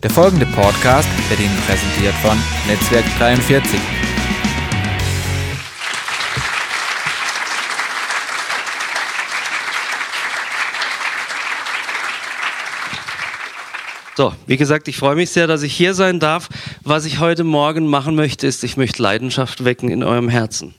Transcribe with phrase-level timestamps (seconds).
[0.00, 3.80] Der folgende Podcast wird Ihnen präsentiert von Netzwerk 43.
[14.16, 16.48] So, wie gesagt, ich freue mich sehr, dass ich hier sein darf.
[16.84, 20.76] Was ich heute Morgen machen möchte, ist, ich möchte Leidenschaft wecken in eurem Herzen.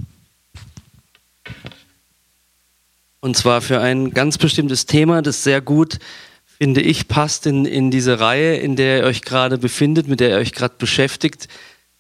[3.19, 5.99] Und zwar für ein ganz bestimmtes Thema, das sehr gut
[6.61, 10.31] finde ich, passt in, in diese Reihe, in der ihr euch gerade befindet, mit der
[10.31, 11.47] ihr euch gerade beschäftigt,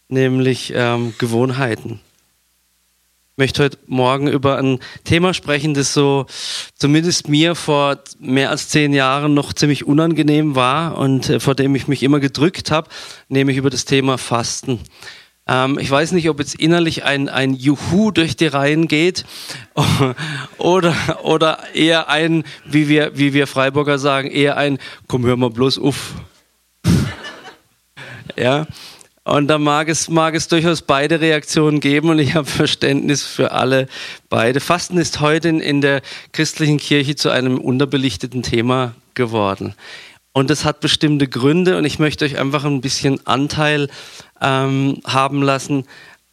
[0.09, 2.01] nämlich ähm, Gewohnheiten.
[3.31, 6.25] Ich möchte heute Morgen über ein Thema sprechen, das so
[6.75, 11.73] zumindest mir vor mehr als zehn Jahren noch ziemlich unangenehm war und äh, vor dem
[11.73, 12.89] ich mich immer gedrückt habe,
[13.29, 14.81] nämlich über das Thema Fasten.
[15.49, 19.25] Ähm, ich weiß nicht, ob jetzt innerlich ein, ein Juhu durch die Reihen geht
[20.59, 24.77] oder, oder eher ein, wie wir, wie wir Freiburger sagen, eher ein,
[25.07, 26.13] komm, hör mal bloß auf.
[28.37, 28.67] ja.
[29.23, 33.51] Und da mag es, mag es durchaus beide Reaktionen geben und ich habe Verständnis für
[33.51, 33.87] alle
[34.29, 34.59] beide.
[34.59, 39.73] Fasten ist heute in, in der christlichen Kirche zu einem unterbelichteten Thema geworden.
[40.31, 43.89] Und das hat bestimmte Gründe und ich möchte euch einfach ein bisschen Anteil
[44.41, 45.85] ähm, haben lassen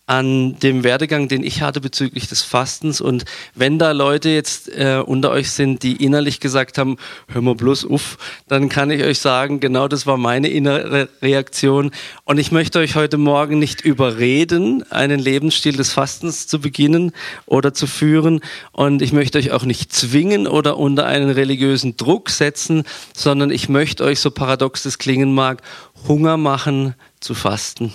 [0.07, 3.01] an dem Werdegang, den ich hatte bezüglich des Fastens.
[3.01, 3.25] Und
[3.57, 7.87] wenn da Leute jetzt äh, unter euch sind, die innerlich gesagt haben, hör mal bloß
[7.91, 11.91] auf, dann kann ich euch sagen, genau das war meine innere Reaktion.
[12.25, 17.11] Und ich möchte euch heute Morgen nicht überreden, einen Lebensstil des Fastens zu beginnen
[17.45, 18.41] oder zu führen.
[18.71, 23.69] Und ich möchte euch auch nicht zwingen oder unter einen religiösen Druck setzen, sondern ich
[23.69, 25.63] möchte euch, so paradox das klingen mag,
[26.07, 27.93] Hunger machen zu fasten.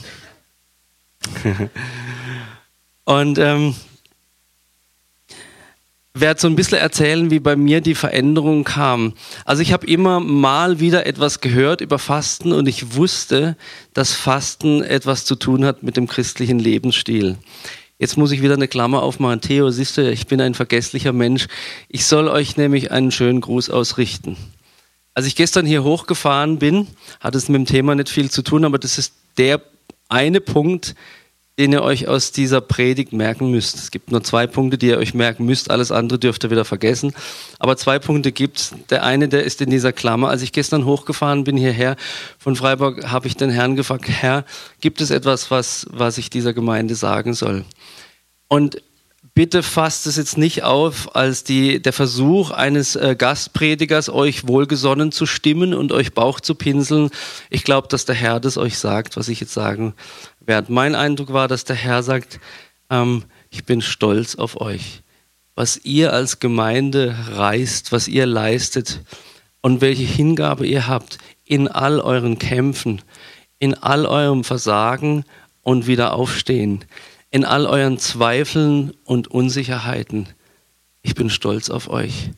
[3.05, 3.75] Und ähm,
[6.14, 9.14] werde so ein bisschen erzählen, wie bei mir die Veränderung kam.
[9.45, 13.55] Also ich habe immer mal wieder etwas gehört über Fasten und ich wusste,
[13.94, 17.38] dass Fasten etwas zu tun hat mit dem christlichen Lebensstil.
[17.97, 19.42] Jetzt muss ich wieder eine Klammer aufmachen.
[19.42, 21.48] Theo, siehst du, ich bin ein vergesslicher Mensch.
[21.88, 24.38] Ich soll euch nämlich einen schönen Gruß ausrichten.
[25.14, 26.88] Als ich gestern hier hochgefahren bin,
[27.20, 29.61] hat es mit dem Thema nicht viel zu tun, aber das ist der
[30.11, 30.95] eine Punkt,
[31.60, 33.76] den ihr euch aus dieser Predigt merken müsst.
[33.76, 35.70] Es gibt nur zwei Punkte, die ihr euch merken müsst.
[35.70, 37.14] Alles andere dürft ihr wieder vergessen.
[37.60, 38.73] Aber zwei Punkte gibt's.
[38.89, 40.30] Der eine, der ist in dieser Klammer.
[40.30, 41.98] Als ich gestern hochgefahren bin hierher
[42.39, 44.45] von Freiburg, habe ich den Herrn gefragt, Herr,
[44.80, 47.66] gibt es etwas, was, was ich dieser Gemeinde sagen soll?
[48.48, 48.82] Und
[49.33, 55.11] bitte fasst es jetzt nicht auf als die, der Versuch eines äh, Gastpredigers, euch wohlgesonnen
[55.11, 57.09] zu stimmen und euch Bauch zu pinseln.
[57.49, 59.93] Ich glaube, dass der Herr das euch sagt, was ich jetzt sagen
[60.39, 60.71] werde.
[60.71, 62.39] Mein Eindruck war, dass der Herr sagt,
[62.89, 65.02] ähm, ich bin stolz auf euch.
[65.55, 69.02] Was ihr als Gemeinde reißt, was ihr leistet
[69.61, 73.02] und welche Hingabe ihr habt in all euren Kämpfen,
[73.59, 75.25] in all eurem Versagen
[75.61, 76.86] und wieder aufstehen
[77.31, 80.27] in all euren Zweifeln und Unsicherheiten.
[81.02, 82.30] Ich bin stolz auf euch.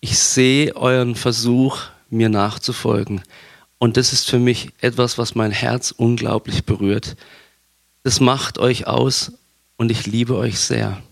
[0.00, 1.78] Ich sehe euren Versuch,
[2.08, 3.20] mir nachzufolgen.
[3.78, 7.16] Und das ist für mich etwas, was mein Herz unglaublich berührt.
[8.02, 9.32] Das macht euch aus
[9.76, 11.02] und ich liebe euch sehr.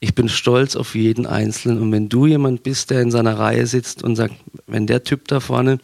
[0.00, 1.80] Ich bin stolz auf jeden Einzelnen.
[1.80, 4.34] Und wenn du jemand bist, der in seiner Reihe sitzt und sagt,
[4.66, 5.78] wenn der Typ da vorne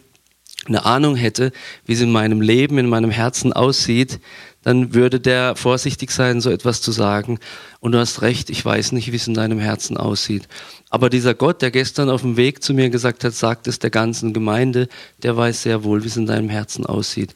[0.67, 1.53] eine Ahnung hätte,
[1.87, 4.21] wie es in meinem Leben, in meinem Herzen aussieht,
[4.69, 7.39] dann würde der vorsichtig sein, so etwas zu sagen.
[7.81, 10.47] Und du hast recht, ich weiß nicht, wie es in deinem Herzen aussieht.
[10.91, 13.89] Aber dieser Gott, der gestern auf dem Weg zu mir gesagt hat, sagt es der
[13.89, 14.89] ganzen Gemeinde,
[15.23, 17.35] der weiß sehr wohl, wie es in deinem Herzen aussieht.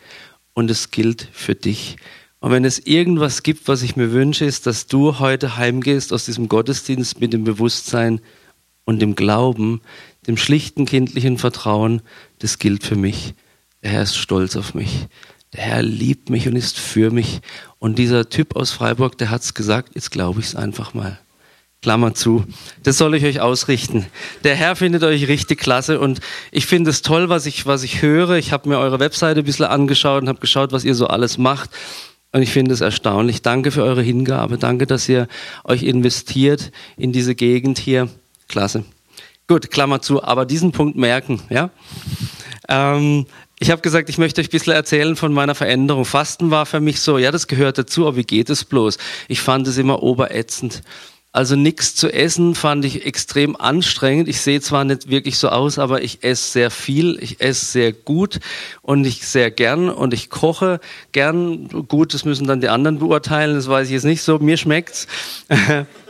[0.53, 1.97] Und es gilt für dich.
[2.41, 6.27] Und wenn es irgendwas gibt, was ich mir wünsche, ist, dass du heute heimgehst aus
[6.27, 8.21] diesem Gottesdienst mit dem Bewusstsein
[8.85, 9.81] und dem Glauben,
[10.27, 12.03] dem schlichten kindlichen Vertrauen,
[12.41, 13.33] das gilt für mich.
[13.83, 15.09] Der Herr ist stolz auf mich.
[15.55, 17.41] Der Herr liebt mich und ist für mich.
[17.79, 21.19] Und dieser Typ aus Freiburg, der hat's gesagt, jetzt glaube ich es einfach mal.
[21.83, 22.45] Klammer zu.
[22.85, 24.07] Das soll ich euch ausrichten.
[24.45, 26.21] Der Herr findet euch richtig klasse und
[26.53, 28.37] ich finde es toll, was ich, was ich höre.
[28.37, 31.39] Ich habe mir eure Webseite ein bisschen angeschaut und habe geschaut, was ihr so alles
[31.39, 31.71] macht.
[32.31, 33.43] Und ich finde es erstaunlich.
[33.43, 34.59] Danke für eure Hingabe.
[34.59, 35.27] Danke, dass ihr
[35.65, 38.09] euch investiert in diese Gegend hier.
[38.49, 38.85] Klasse.
[39.49, 40.23] Gut, Klammer zu.
[40.23, 41.71] Aber diesen Punkt merken, ja.
[42.69, 43.27] Ähm,
[43.63, 46.05] ich habe gesagt, ich möchte euch ein bisschen erzählen von meiner Veränderung.
[46.05, 48.99] Fasten war für mich so, ja, das gehört dazu, aber wie geht es bloß?
[49.29, 50.83] Ich fand es immer oberätzend.
[51.31, 54.29] Also nichts zu essen fand ich extrem anstrengend.
[54.29, 57.93] Ich sehe zwar nicht wirklich so aus, aber ich esse sehr viel, ich esse sehr
[57.93, 58.41] gut
[58.83, 60.81] und ich sehr gern und ich koche
[61.13, 61.69] gern.
[61.87, 64.41] Gut, das müssen dann die anderen beurteilen, das weiß ich jetzt nicht so.
[64.41, 65.07] Mir schmeckt's.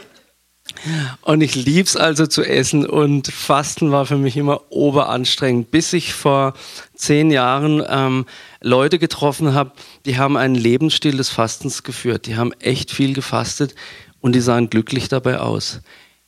[1.23, 6.15] Und ich lieb's also zu essen und Fasten war für mich immer oberanstrengend, bis ich
[6.15, 6.55] vor
[6.95, 8.27] zehn Jahren ähm,
[8.61, 9.73] Leute getroffen habe,
[10.07, 12.27] die haben einen Lebensstil des Fastens geführt.
[12.27, 13.75] Die haben echt viel gefastet
[14.21, 15.81] und die sahen glücklich dabei aus.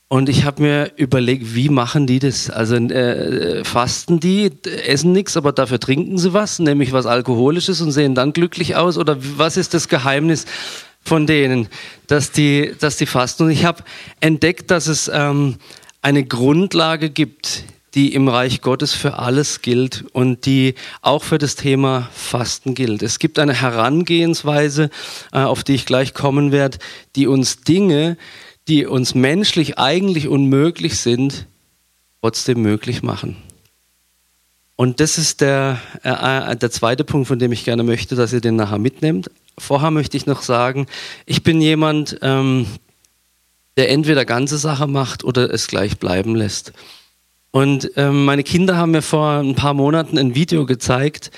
[0.09, 2.51] Und ich habe mir überlegt, wie machen die das?
[2.51, 4.53] Also äh, fasten die,
[4.87, 8.99] essen nichts, aber dafür trinken sie was, nämlich was Alkoholisches und sehen dann glücklich aus?
[8.99, 10.45] Oder was ist das Geheimnis
[11.05, 11.69] von denen,
[12.07, 13.45] dass die, dass die fasten?
[13.45, 13.85] Und ich habe
[14.21, 15.57] entdeckt, dass es ähm,
[16.03, 17.65] eine Grundlage gibt,
[17.95, 23.03] die im Reich Gottes für alles gilt und die auch für das Thema Fasten gilt.
[23.03, 24.91] Es gibt eine Herangehensweise,
[25.33, 26.79] äh, auf die ich gleich kommen werde,
[27.15, 28.17] die uns Dinge,
[28.67, 31.47] die uns menschlich eigentlich unmöglich sind,
[32.21, 33.37] trotzdem möglich machen.
[34.77, 38.33] Und das ist der, äh, äh, der zweite Punkt, von dem ich gerne möchte, dass
[38.33, 39.31] ihr den nachher mitnehmt.
[39.59, 40.87] Vorher möchte ich noch sagen,
[41.27, 42.67] ich bin jemand, ähm,
[43.77, 46.73] der entweder ganze Sache macht oder es gleich bleiben lässt.
[47.51, 51.31] Und ähm, meine Kinder haben mir vor ein paar Monaten ein Video gezeigt,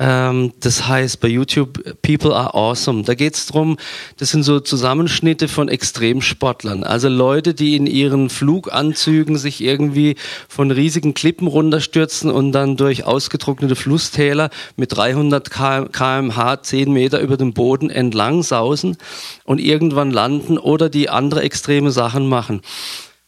[0.00, 3.02] ähm, das heißt bei YouTube People are awesome.
[3.02, 3.78] Da geht es darum,
[4.16, 6.84] das sind so Zusammenschnitte von Extremsportlern.
[6.84, 10.14] Also Leute, die in ihren Fluganzügen sich irgendwie
[10.48, 17.36] von riesigen Klippen runterstürzen und dann durch ausgetrocknete Flusstäler mit 300 kmh 10 Meter über
[17.36, 18.96] dem Boden entlang sausen
[19.44, 22.62] und irgendwann landen oder die andere extreme Sachen machen.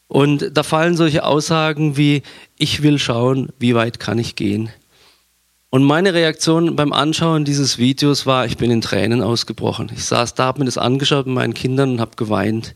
[0.07, 2.23] Und da fallen solche Aussagen wie,
[2.59, 4.71] ich will schauen, wie weit kann ich gehen.
[5.73, 9.89] Und meine Reaktion beim Anschauen dieses Videos war, ich bin in Tränen ausgebrochen.
[9.95, 12.75] Ich saß da, habe mir das angeschaut mit meinen Kindern und habe geweint,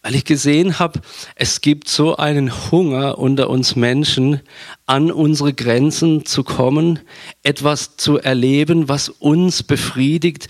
[0.00, 1.00] weil ich gesehen habe,
[1.34, 4.42] es gibt so einen Hunger unter uns Menschen,
[4.86, 7.00] an unsere Grenzen zu kommen,
[7.42, 10.46] etwas zu erleben, was uns befriedigt,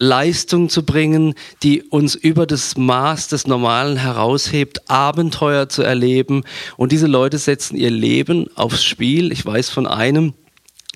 [0.00, 6.42] Leistung zu bringen, die uns über das Maß des Normalen heraushebt, Abenteuer zu erleben.
[6.76, 9.30] Und diese Leute setzen ihr Leben aufs Spiel.
[9.30, 10.34] Ich weiß von einem,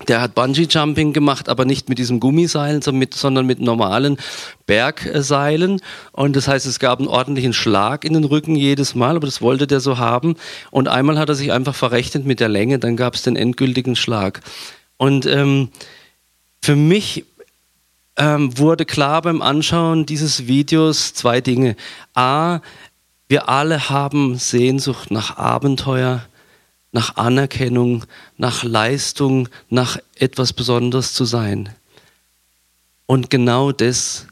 [0.09, 4.17] der hat Bungee-Jumping gemacht, aber nicht mit diesem Gummiseilen, sondern mit, sondern mit normalen
[4.67, 5.81] Bergseilen.
[6.13, 9.43] Und das heißt, es gab einen ordentlichen Schlag in den Rücken jedes Mal, aber das
[9.43, 10.37] wollte der so haben.
[10.71, 13.97] Und einmal hat er sich einfach verrechnet mit der Länge, dann gab es den endgültigen
[13.97, 14.41] Schlag.
[14.97, 15.69] Und ähm,
[16.63, 17.25] für mich
[18.17, 21.77] ähm, wurde klar beim Anschauen dieses Videos zwei Dinge.
[22.15, 22.61] A,
[23.29, 26.27] wir alle haben Sehnsucht nach Abenteuer,
[26.93, 28.05] nach Anerkennung,
[28.37, 31.71] nach Leistung, nach etwas Besonderes zu sein.
[33.07, 34.27] Und genau das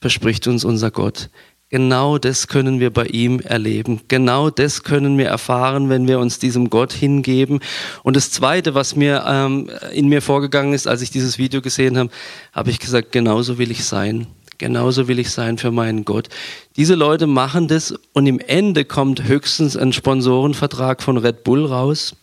[0.00, 1.30] verspricht uns unser Gott.
[1.70, 4.02] Genau das können wir bei ihm erleben.
[4.06, 7.58] Genau das können wir erfahren, wenn wir uns diesem Gott hingeben.
[8.04, 11.98] Und das Zweite, was mir ähm, in mir vorgegangen ist, als ich dieses Video gesehen
[11.98, 12.10] habe,
[12.52, 14.28] habe ich gesagt, genauso will ich sein.
[14.58, 16.28] Genauso will ich sein für meinen Gott.
[16.76, 22.16] Diese Leute machen das und im Ende kommt höchstens ein Sponsorenvertrag von Red Bull raus.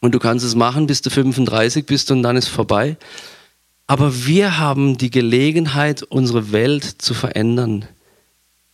[0.00, 2.96] Und du kannst es machen, bis du 35 bist und dann ist vorbei.
[3.86, 7.86] Aber wir haben die Gelegenheit, unsere Welt zu verändern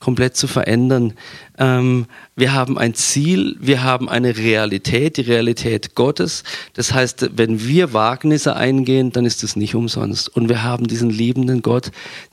[0.00, 1.14] komplett zu verändern.
[1.58, 2.06] Ähm,
[2.36, 6.44] wir haben ein Ziel, wir haben eine Realität, die Realität Gottes.
[6.74, 10.28] Das heißt, wenn wir Wagnisse eingehen, dann ist es nicht umsonst.
[10.28, 11.90] Und wir haben diesen liebenden Gott,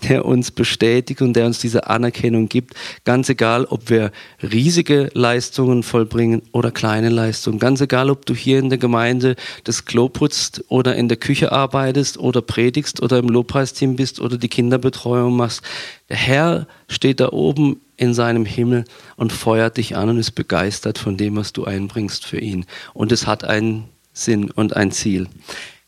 [0.08, 2.76] der uns bestätigt und der uns diese Anerkennung gibt.
[3.04, 4.12] Ganz egal, ob wir
[4.44, 7.58] riesige Leistungen vollbringen oder kleine Leistungen.
[7.58, 11.52] Ganz egal, ob du hier in der Gemeinde das Klo putzt oder in der Küche
[11.52, 15.64] arbeitest oder predigst oder im Lobpreisteam bist oder die Kinderbetreuung machst.
[16.10, 18.86] Der Herr steht da oben in seinem Himmel
[19.16, 22.66] und feuert dich an und ist begeistert von dem, was du einbringst für ihn.
[22.94, 25.28] Und es hat einen Sinn und ein Ziel.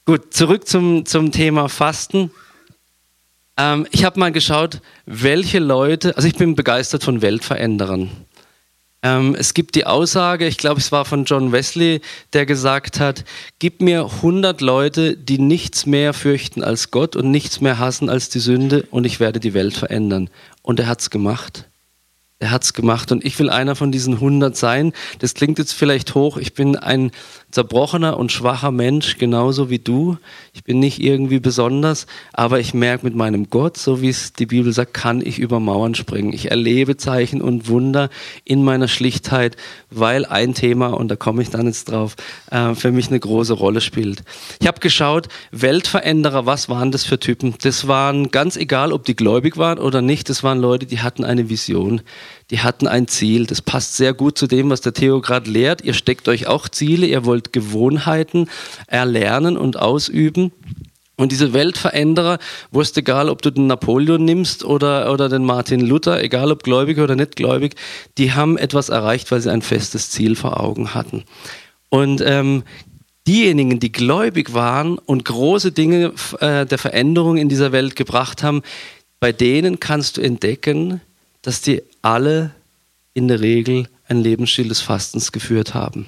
[0.05, 2.31] Gut, zurück zum, zum Thema Fasten.
[3.57, 8.09] Ähm, ich habe mal geschaut, welche Leute, also ich bin begeistert von Weltveränderern.
[9.03, 12.01] Ähm, es gibt die Aussage, ich glaube, es war von John Wesley,
[12.33, 13.25] der gesagt hat,
[13.59, 18.29] gib mir 100 Leute, die nichts mehr fürchten als Gott und nichts mehr hassen als
[18.29, 20.29] die Sünde und ich werde die Welt verändern.
[20.63, 21.69] Und er hat es gemacht.
[22.39, 24.93] Er hat es gemacht und ich will einer von diesen 100 sein.
[25.17, 26.37] Das klingt jetzt vielleicht hoch.
[26.37, 27.09] Ich bin ein
[27.49, 30.17] zerbrochener und schwacher Mensch, genauso wie du.
[30.53, 34.45] Ich bin nicht irgendwie besonders, aber ich merke mit meinem Gott, so wie es die
[34.45, 36.31] Bibel sagt, kann ich über Mauern springen.
[36.31, 38.09] Ich erlebe Zeichen und Wunder
[38.43, 39.55] in meiner Schlichtheit,
[39.89, 42.17] weil ein Thema, und da komme ich dann jetzt drauf,
[42.51, 44.23] äh, für mich eine große Rolle spielt.
[44.59, 47.55] Ich habe geschaut, Weltveränderer, was waren das für Typen?
[47.63, 51.23] Das waren ganz egal, ob die gläubig waren oder nicht, das waren Leute, die hatten
[51.23, 52.01] eine Vision
[52.51, 53.45] die hatten ein Ziel.
[53.45, 55.83] Das passt sehr gut zu dem, was der Theo gerade lehrt.
[55.83, 58.49] Ihr steckt euch auch Ziele, ihr wollt Gewohnheiten
[58.87, 60.51] erlernen und ausüben.
[61.19, 62.37] Und diese Weltveränderer,
[62.71, 66.99] wusste egal, ob du den Napoleon nimmst oder, oder den Martin Luther, egal ob gläubig
[66.99, 67.75] oder nicht gläubig,
[68.19, 71.23] die haben etwas erreicht, weil sie ein festes Ziel vor Augen hatten.
[71.89, 72.63] Und ähm,
[73.27, 78.61] diejenigen, die gläubig waren und große Dinge äh, der Veränderung in dieser Welt gebracht haben,
[79.19, 81.01] bei denen kannst du entdecken,
[81.41, 82.51] dass die alle
[83.13, 86.07] in der Regel ein Lebensstil des Fastens geführt haben.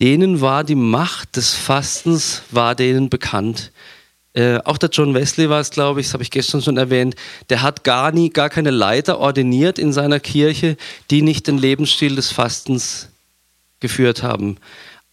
[0.00, 3.72] Denen war die Macht des Fastens, war denen bekannt.
[4.34, 7.14] Äh, auch der John Wesley war es, glaube ich, das habe ich gestern schon erwähnt,
[7.48, 10.76] der hat gar nie, gar keine Leiter ordiniert in seiner Kirche,
[11.10, 13.08] die nicht den Lebensstil des Fastens
[13.80, 14.58] geführt haben.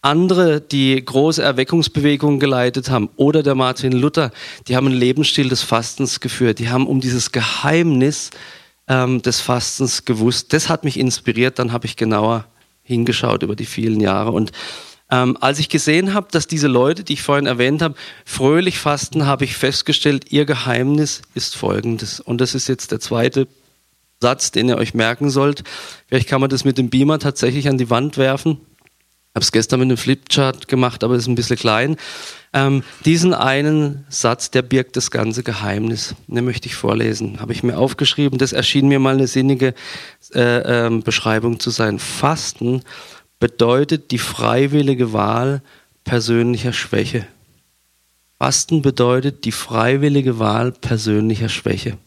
[0.04, 4.32] Andere, die große Erweckungsbewegungen geleitet haben, oder der Martin Luther,
[4.68, 6.58] die haben einen Lebensstil des Fastens geführt.
[6.58, 8.30] Die haben um dieses Geheimnis
[8.86, 10.52] ähm, des Fastens gewusst.
[10.52, 11.58] Das hat mich inspiriert.
[11.58, 12.44] Dann habe ich genauer
[12.82, 14.32] hingeschaut über die vielen Jahre.
[14.32, 14.52] Und
[15.10, 17.94] ähm, als ich gesehen habe, dass diese Leute, die ich vorhin erwähnt habe,
[18.26, 22.20] fröhlich fasten, habe ich festgestellt, ihr Geheimnis ist folgendes.
[22.20, 23.48] Und das ist jetzt der zweite
[24.20, 25.64] Satz, den ihr euch merken sollt.
[26.08, 28.60] Vielleicht kann man das mit dem Beamer tatsächlich an die Wand werfen.
[29.34, 31.96] Habe es gestern mit einem Flipchart gemacht, aber ist ein bisschen klein.
[32.52, 36.14] Ähm, diesen einen Satz, der birgt das ganze Geheimnis.
[36.28, 37.40] Den möchte ich vorlesen.
[37.40, 38.38] Habe ich mir aufgeschrieben.
[38.38, 39.74] Das erschien mir mal eine sinnige
[40.34, 41.98] äh, äh, Beschreibung zu sein.
[41.98, 42.82] Fasten
[43.40, 45.62] bedeutet die freiwillige Wahl
[46.04, 47.26] persönlicher Schwäche.
[48.38, 51.98] Fasten bedeutet die freiwillige Wahl persönlicher Schwäche.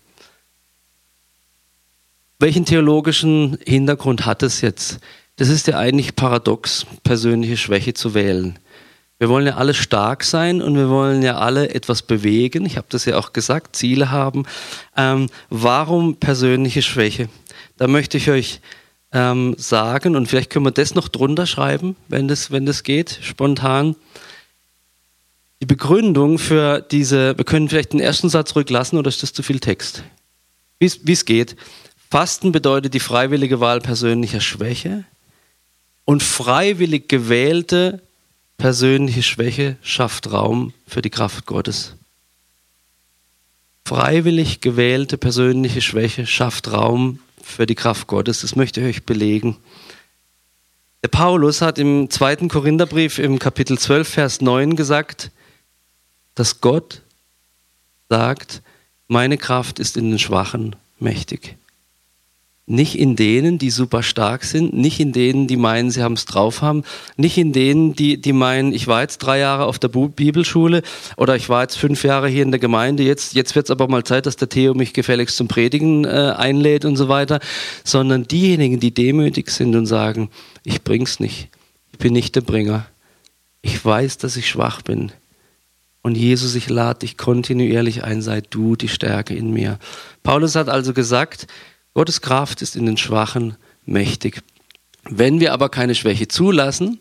[2.40, 5.00] Welchen theologischen Hintergrund hat es jetzt?
[5.38, 8.58] Das ist ja eigentlich paradox, persönliche Schwäche zu wählen.
[9.20, 12.66] Wir wollen ja alle stark sein und wir wollen ja alle etwas bewegen.
[12.66, 14.46] Ich habe das ja auch gesagt, Ziele haben.
[14.96, 17.30] Ähm, warum persönliche Schwäche?
[17.78, 18.62] Da möchte ich euch
[19.12, 23.20] ähm, sagen und vielleicht können wir das noch drunter schreiben, wenn das, wenn das geht,
[23.22, 23.96] spontan.
[25.62, 29.44] Die Begründung für diese, wir können vielleicht den ersten Satz rücklassen oder ist das zu
[29.44, 30.04] viel Text?
[30.80, 31.56] Wie es geht.
[32.10, 35.06] Fasten bedeutet die freiwillige Wahl persönlicher Schwäche
[36.08, 38.02] und freiwillig gewählte
[38.58, 41.96] persönliche Schwäche schafft Raum für die Kraft Gottes.
[43.86, 48.40] Freiwillig gewählte persönliche Schwäche schafft Raum für die Kraft Gottes.
[48.40, 49.58] Das möchte ich euch belegen.
[51.04, 55.32] Der Paulus hat im zweiten Korintherbrief im Kapitel 12, Vers 9 gesagt,
[56.36, 57.02] dass Gott
[58.08, 58.62] sagt,
[59.10, 61.58] meine Kraft ist in den Schwachen mächtig.
[62.70, 66.26] Nicht in denen, die super stark sind, nicht in denen, die meinen, sie haben es
[66.26, 66.84] drauf haben,
[67.16, 70.82] nicht in denen, die, die meinen, ich war jetzt drei Jahre auf der Bibelschule
[71.16, 73.88] oder ich war jetzt fünf Jahre hier in der Gemeinde, jetzt, jetzt wird es aber
[73.88, 77.40] mal Zeit, dass der Theo mich gefälligst zum Predigen äh, einlädt und so weiter,
[77.86, 80.30] sondern diejenigen, die demütig sind und sagen,
[80.66, 81.48] ich bring's nicht,
[81.94, 82.86] ich bin nicht der Bringer,
[83.62, 85.14] ich weiß, dass ich schwach bin.
[86.02, 89.80] Und Jesus, ich lade dich kontinuierlich ein, sei du die Stärke in mir.
[90.24, 91.48] Paulus hat also gesagt,
[91.98, 93.56] Gottes Kraft ist in den Schwachen
[93.88, 94.44] mächtig.
[95.10, 97.00] Wenn wir aber keine Schwäche zulassen,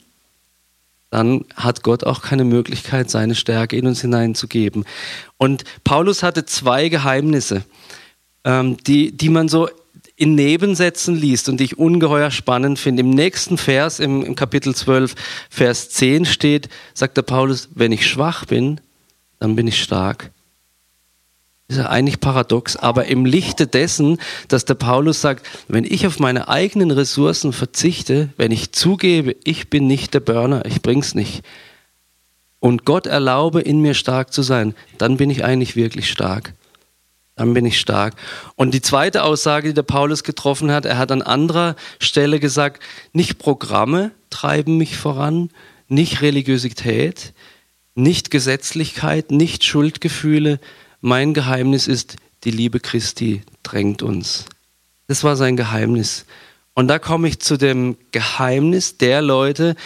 [1.11, 4.87] dann hat Gott auch keine Möglichkeit, seine Stärke in uns hineinzugeben.
[5.37, 7.63] Und Paulus hatte zwei Geheimnisse,
[8.45, 9.69] ähm, die, die man so
[10.17, 13.01] in Nebensätzen liest und die ich ungeheuer spannend finde.
[13.01, 15.15] Im nächsten Vers, im, im Kapitel 12,
[15.51, 18.81] Vers 10 steht, sagt der Paulus, wenn ich schwach bin,
[19.41, 20.31] dann bin ich stark
[21.69, 24.19] ist ja eigentlich paradox, aber im Lichte dessen,
[24.49, 29.69] dass der Paulus sagt, wenn ich auf meine eigenen Ressourcen verzichte, wenn ich zugebe, ich
[29.69, 31.43] bin nicht der Burner, ich bring's nicht,
[32.61, 36.55] und Gott erlaube, in mir stark zu sein, dann bin ich eigentlich wirklich stark.
[37.35, 38.15] Dann bin ich stark.
[38.55, 42.83] Und die zweite Aussage, die der Paulus getroffen hat, er hat an anderer Stelle gesagt,
[43.13, 45.51] nicht Programme treiben mich voran,
[45.89, 47.35] nicht Religiosität,
[47.95, 50.59] nicht Gesetzlichkeit, nicht Schuldgefühle,
[51.07, 54.47] mein Geheimnis ist, die Liebe Christi drängt uns.
[55.07, 56.27] Das war sein Geheimnis.
[56.75, 59.77] Und da komme ich zu dem Geheimnis der Leute,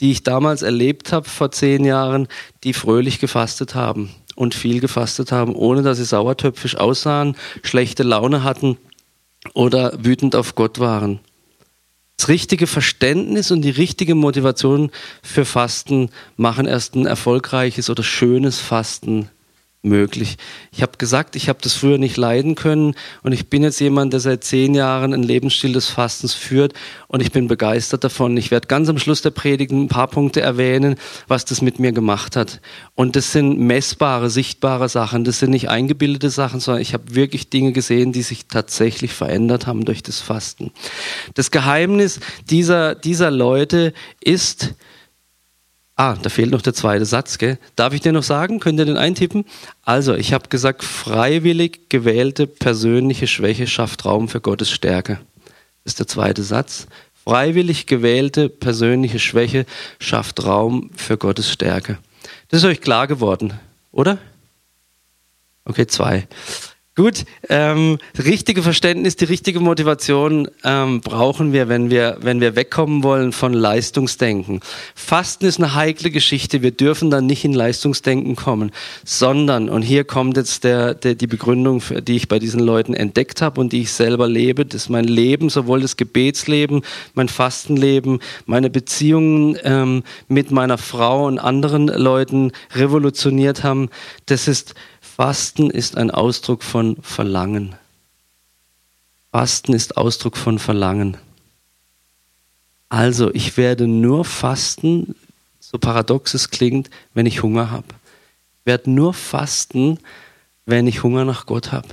[0.00, 2.28] die ich damals erlebt habe vor zehn Jahren,
[2.64, 8.42] die fröhlich gefastet haben und viel gefastet haben, ohne dass sie sauertöpfisch aussahen, schlechte Laune
[8.42, 8.78] hatten
[9.52, 11.20] oder wütend auf Gott waren.
[12.16, 14.90] Das richtige Verständnis und die richtige Motivation
[15.22, 16.08] für Fasten
[16.38, 19.28] machen erst ein erfolgreiches oder schönes Fasten
[19.82, 20.36] möglich.
[20.72, 24.12] Ich habe gesagt, ich habe das früher nicht leiden können und ich bin jetzt jemand,
[24.12, 26.74] der seit zehn Jahren einen Lebensstil des Fastens führt
[27.08, 28.36] und ich bin begeistert davon.
[28.36, 30.96] Ich werde ganz am Schluss der Predigt ein paar Punkte erwähnen,
[31.28, 32.60] was das mit mir gemacht hat.
[32.94, 35.24] Und das sind messbare, sichtbare Sachen.
[35.24, 39.66] Das sind nicht eingebildete Sachen, sondern ich habe wirklich Dinge gesehen, die sich tatsächlich verändert
[39.66, 40.72] haben durch das Fasten.
[41.34, 42.20] Das Geheimnis
[42.50, 44.74] dieser, dieser Leute ist,
[46.00, 47.58] Ah, da fehlt noch der zweite Satz, gell?
[47.76, 48.58] Darf ich dir noch sagen?
[48.58, 49.44] Könnt ihr den eintippen?
[49.84, 55.20] Also, ich habe gesagt, freiwillig gewählte persönliche Schwäche schafft Raum für Gottes Stärke.
[55.84, 56.86] Ist der zweite Satz.
[57.22, 59.66] Freiwillig gewählte persönliche Schwäche
[59.98, 61.98] schafft Raum für Gottes Stärke.
[62.48, 63.52] Das ist euch klar geworden,
[63.92, 64.16] oder?
[65.66, 66.26] Okay, zwei.
[66.96, 73.04] Gut, ähm, richtige Verständnis, die richtige Motivation ähm, brauchen wir wenn, wir, wenn wir wegkommen
[73.04, 74.58] wollen von Leistungsdenken.
[74.96, 76.62] Fasten ist eine heikle Geschichte.
[76.62, 78.72] Wir dürfen dann nicht in Leistungsdenken kommen,
[79.04, 83.40] sondern, und hier kommt jetzt der, der, die Begründung, die ich bei diesen Leuten entdeckt
[83.40, 86.82] habe und die ich selber lebe, das ist mein Leben, sowohl das Gebetsleben,
[87.14, 93.90] mein Fastenleben, meine Beziehungen ähm, mit meiner Frau und anderen Leuten revolutioniert haben.
[94.26, 94.74] Das ist
[95.20, 97.74] Fasten ist ein Ausdruck von Verlangen.
[99.30, 101.18] Fasten ist Ausdruck von Verlangen.
[102.88, 105.14] Also, ich werde nur fasten,
[105.58, 107.88] so paradox es klingt, wenn ich Hunger habe.
[108.60, 109.98] Ich werde nur fasten,
[110.64, 111.88] wenn ich Hunger nach Gott habe.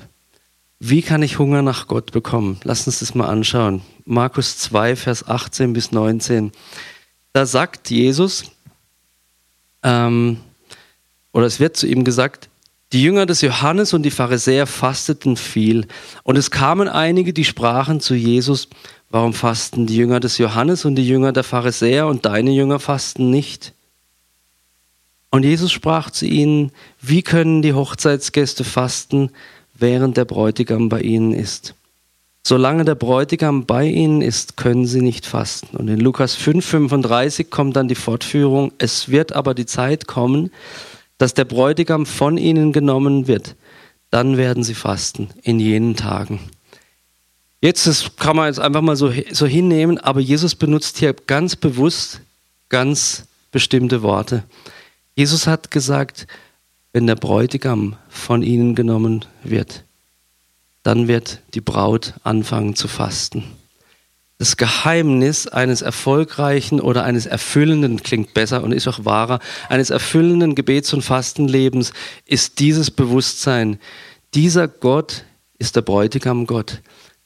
[0.79, 2.61] Wie kann ich Hunger nach Gott bekommen?
[2.63, 3.81] Lass uns das mal anschauen.
[4.05, 6.53] Markus 2, Vers 18 bis 19.
[7.33, 8.45] Da sagt Jesus,
[9.83, 10.39] ähm,
[11.33, 12.47] oder es wird zu ihm gesagt,
[12.93, 15.87] die Jünger des Johannes und die Pharisäer fasteten viel.
[16.23, 18.69] Und es kamen einige, die sprachen zu Jesus,
[19.09, 23.29] warum fasten die Jünger des Johannes und die Jünger der Pharisäer und deine Jünger fasten
[23.29, 23.73] nicht?
[25.29, 29.31] Und Jesus sprach zu ihnen, wie können die Hochzeitsgäste fasten,
[29.75, 31.75] während der Bräutigam bei ihnen ist?
[32.43, 35.75] Solange der Bräutigam bei ihnen ist, können sie nicht fasten.
[35.75, 40.51] Und in Lukas 5,35 kommt dann die Fortführung, es wird aber die Zeit kommen,
[41.17, 43.55] dass der Bräutigam von ihnen genommen wird,
[44.09, 46.39] dann werden sie fasten in jenen Tagen.
[47.61, 51.55] Jetzt, das kann man jetzt einfach mal so, so hinnehmen, aber Jesus benutzt hier ganz
[51.55, 52.21] bewusst
[52.69, 54.43] ganz bestimmte Worte.
[55.15, 56.27] Jesus hat gesagt,
[56.93, 59.83] wenn der Bräutigam von ihnen genommen wird,
[60.83, 63.43] dann wird die Braut anfangen zu fasten.
[64.39, 70.53] Das Geheimnis eines erfolgreichen oder eines erfüllenden, klingt besser und ist auch wahrer, eines erfüllenden
[70.53, 71.91] Gebets- und Fastenlebens
[72.25, 73.79] ist dieses Bewusstsein.
[74.35, 75.25] Dieser Gott
[75.57, 76.81] ist der Bräutigam Gott.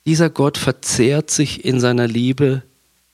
[0.06, 2.64] Dieser Gott verzehrt sich in seiner Liebe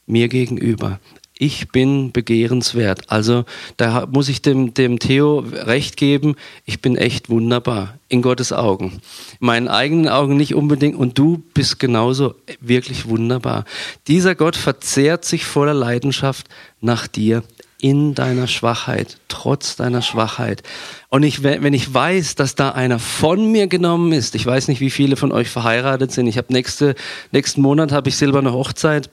[0.05, 0.99] mir gegenüber
[1.39, 3.09] ich bin begehrenswert.
[3.11, 3.45] Also
[3.77, 9.01] da muss ich dem, dem Theo recht geben, ich bin echt wunderbar in Gottes Augen.
[9.39, 13.65] In meinen eigenen Augen nicht unbedingt und du bist genauso wirklich wunderbar.
[14.07, 16.47] Dieser Gott verzehrt sich voller Leidenschaft
[16.81, 17.43] nach dir
[17.79, 20.63] in deiner Schwachheit, trotz deiner Schwachheit.
[21.09, 24.81] Und ich, wenn ich weiß, dass da einer von mir genommen ist, ich weiß nicht,
[24.81, 26.25] wie viele von euch verheiratet sind.
[26.27, 26.95] Ich habe nächste,
[27.31, 29.09] nächsten Monat habe ich silberne Hochzeit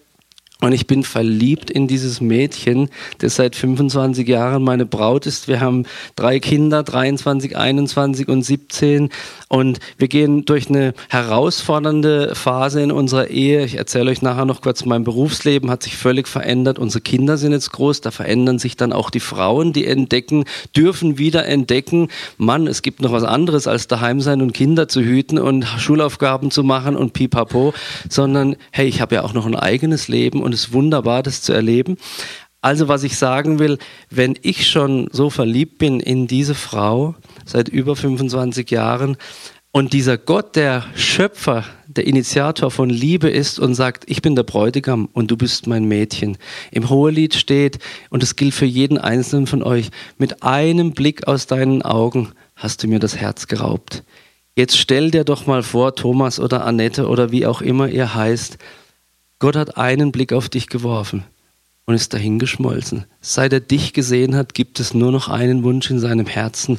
[0.60, 2.88] und ich bin verliebt in dieses Mädchen,
[3.18, 5.46] das seit 25 Jahren meine Braut ist.
[5.46, 5.84] Wir haben
[6.16, 9.10] drei Kinder, 23, 21 und 17.
[9.48, 13.64] Und wir gehen durch eine herausfordernde Phase in unserer Ehe.
[13.64, 16.78] Ich erzähle euch nachher noch kurz, mein Berufsleben hat sich völlig verändert.
[16.78, 21.18] Unsere Kinder sind jetzt groß, da verändern sich dann auch die Frauen, die entdecken, dürfen
[21.18, 25.38] wieder entdecken, Mann, es gibt noch was anderes als daheim sein und Kinder zu hüten
[25.38, 27.74] und Schulaufgaben zu machen und pipapo,
[28.08, 31.52] sondern hey, ich habe ja auch noch ein eigenes Leben und es wunderbar, das zu
[31.52, 31.98] erleben.
[32.62, 33.76] Also was ich sagen will,
[34.08, 37.14] wenn ich schon so verliebt bin in diese Frau
[37.44, 39.18] seit über 25 Jahren
[39.76, 44.44] und dieser Gott, der Schöpfer, der Initiator von Liebe ist und sagt, ich bin der
[44.44, 46.38] Bräutigam und du bist mein Mädchen.
[46.70, 51.48] Im Hohelied steht, und es gilt für jeden einzelnen von euch, mit einem Blick aus
[51.48, 54.04] deinen Augen hast du mir das Herz geraubt.
[54.56, 58.58] Jetzt stell dir doch mal vor, Thomas oder Annette oder wie auch immer ihr heißt,
[59.44, 61.22] Gott hat einen Blick auf dich geworfen
[61.85, 63.04] und ist dahingeschmolzen.
[63.20, 66.78] Seit er dich gesehen hat, gibt es nur noch einen Wunsch in seinem Herzen.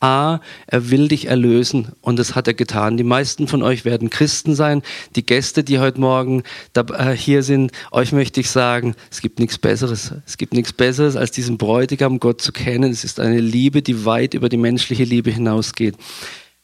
[0.00, 2.96] A, er will dich erlösen und das hat er getan.
[2.96, 4.82] Die meisten von euch werden Christen sein.
[5.14, 6.42] Die Gäste, die heute Morgen
[6.74, 10.12] äh, hier sind, euch möchte ich sagen, es gibt nichts Besseres.
[10.26, 12.90] Es gibt nichts Besseres, als diesen Bräutigam Gott zu kennen.
[12.90, 15.94] Es ist eine Liebe, die weit über die menschliche Liebe hinausgeht.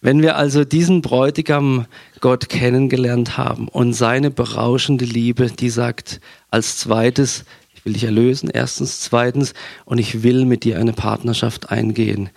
[0.00, 1.86] Wenn wir also diesen Bräutigam
[2.20, 8.50] Gott kennengelernt haben und seine berauschende Liebe, die sagt als zweites, ich will dich erlösen,
[8.52, 9.54] erstens, zweitens,
[9.84, 12.30] und ich will mit dir eine Partnerschaft eingehen,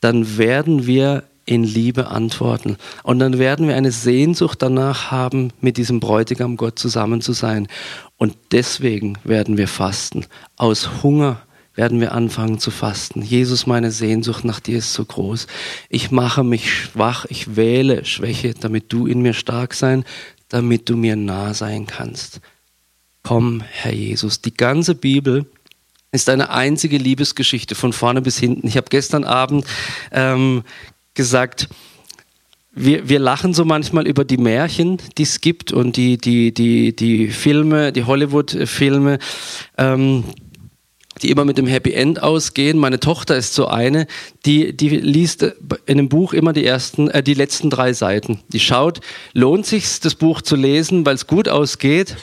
[0.00, 2.76] dann werden wir in Liebe antworten.
[3.04, 7.68] Und dann werden wir eine Sehnsucht danach haben, mit diesem Bräutigam Gott zusammen zu sein.
[8.16, 10.26] Und deswegen werden wir fasten.
[10.56, 11.45] Aus Hunger
[11.76, 13.22] werden wir anfangen zu fasten.
[13.22, 15.46] Jesus, meine Sehnsucht nach dir ist so groß.
[15.88, 20.04] Ich mache mich schwach, ich wähle Schwäche, damit du in mir stark sein,
[20.48, 22.40] damit du mir nah sein kannst.
[23.22, 24.40] Komm, Herr Jesus.
[24.40, 25.46] Die ganze Bibel
[26.12, 28.66] ist eine einzige Liebesgeschichte von vorne bis hinten.
[28.66, 29.66] Ich habe gestern Abend
[30.12, 30.62] ähm,
[31.14, 31.68] gesagt,
[32.72, 36.94] wir, wir lachen so manchmal über die Märchen, die es gibt und die, die, die,
[36.94, 39.18] die Filme, die Hollywood-Filme,
[39.78, 40.24] ähm,
[41.22, 42.78] die immer mit dem Happy End ausgehen.
[42.78, 44.06] Meine Tochter ist so eine,
[44.44, 45.54] die, die liest in
[45.86, 48.40] einem Buch immer die ersten, äh, die letzten drei Seiten.
[48.48, 49.00] Die schaut,
[49.32, 52.16] lohnt sich das Buch zu lesen, weil es gut ausgeht.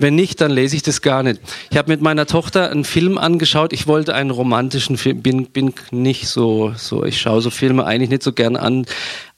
[0.00, 1.40] Wenn nicht, dann lese ich das gar nicht.
[1.70, 3.72] Ich habe mit meiner Tochter einen Film angeschaut.
[3.72, 8.10] Ich wollte einen romantischen Film, bin, bin nicht so, so, ich schaue so Filme eigentlich
[8.10, 8.86] nicht so gern an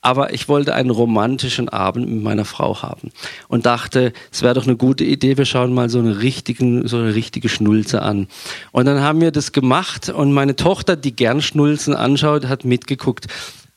[0.02, 3.12] aber ich wollte einen romantischen Abend mit meiner Frau haben
[3.46, 6.98] und dachte, es wäre doch eine gute Idee, wir schauen mal so eine, richtigen, so
[6.98, 8.26] eine richtige Schnulze an.
[8.72, 13.28] Und dann haben wir das gemacht und meine Tochter, die gern Schnulzen anschaut, hat mitgeguckt.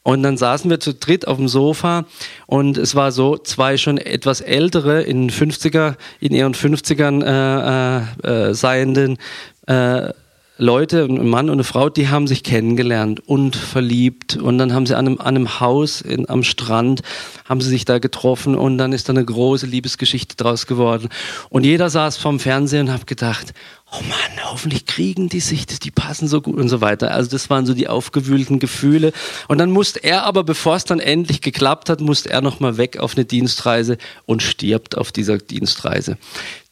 [0.06, 2.06] Und dann saßen wir zu dritt auf dem Sofa
[2.46, 8.50] und es war so, zwei schon etwas ältere, in 50er, in ihren 50ern äh, äh,
[8.50, 9.18] äh, seienden
[9.66, 10.14] äh,
[10.58, 14.86] Leute, ein Mann und eine Frau, die haben sich kennengelernt und verliebt und dann haben
[14.86, 17.02] sie an einem, an einem Haus in, am Strand,
[17.44, 21.10] haben sie sich da getroffen und dann ist da eine große Liebesgeschichte draus geworden.
[21.50, 23.54] Und jeder saß vorm Fernsehen und hat gedacht,
[23.92, 27.12] oh Mann, hoffentlich kriegen die sich, die passen so gut und so weiter.
[27.12, 29.12] Also das waren so die aufgewühlten Gefühle.
[29.50, 32.98] Und dann musste er aber, bevor es dann endlich geklappt hat, musste er nochmal weg
[32.98, 36.18] auf eine Dienstreise und stirbt auf dieser Dienstreise.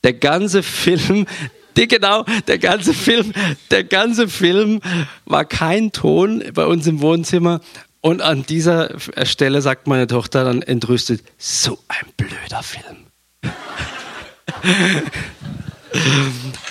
[0.05, 1.25] Der ganze Film,
[1.77, 3.33] die, genau, der ganze Film,
[3.71, 4.81] der ganze Film
[5.25, 7.61] war kein Ton bei uns im Wohnzimmer.
[8.01, 12.97] Und an dieser Stelle sagt meine Tochter dann entrüstet, so ein blöder Film.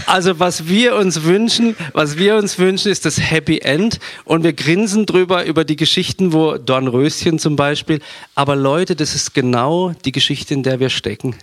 [0.07, 4.53] Also was wir uns wünschen, was wir uns wünschen, ist das Happy End und wir
[4.53, 8.01] grinsen drüber über die Geschichten, wo Dornröschen zum Beispiel.
[8.35, 11.37] Aber Leute, das ist genau die Geschichte, in der wir stecken.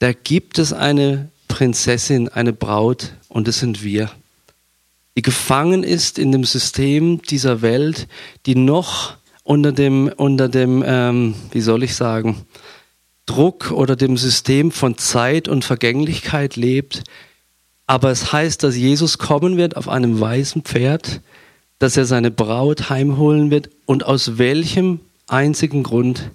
[0.00, 4.10] Da gibt es eine Prinzessin, eine Braut und das sind wir,
[5.16, 8.08] die gefangen ist in dem System dieser Welt,
[8.44, 12.44] die noch unter dem, unter dem ähm, wie soll ich sagen,
[13.24, 17.04] Druck oder dem System von Zeit und Vergänglichkeit lebt.
[17.86, 21.20] Aber es heißt, dass Jesus kommen wird auf einem weißen Pferd,
[21.78, 26.32] dass er seine Braut heimholen wird und aus welchem einzigen Grund,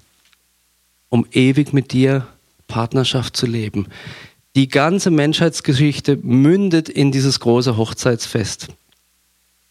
[1.10, 2.26] um ewig mit dir
[2.70, 3.88] Partnerschaft zu leben.
[4.60, 8.68] Die ganze Menschheitsgeschichte mündet in dieses große Hochzeitsfest.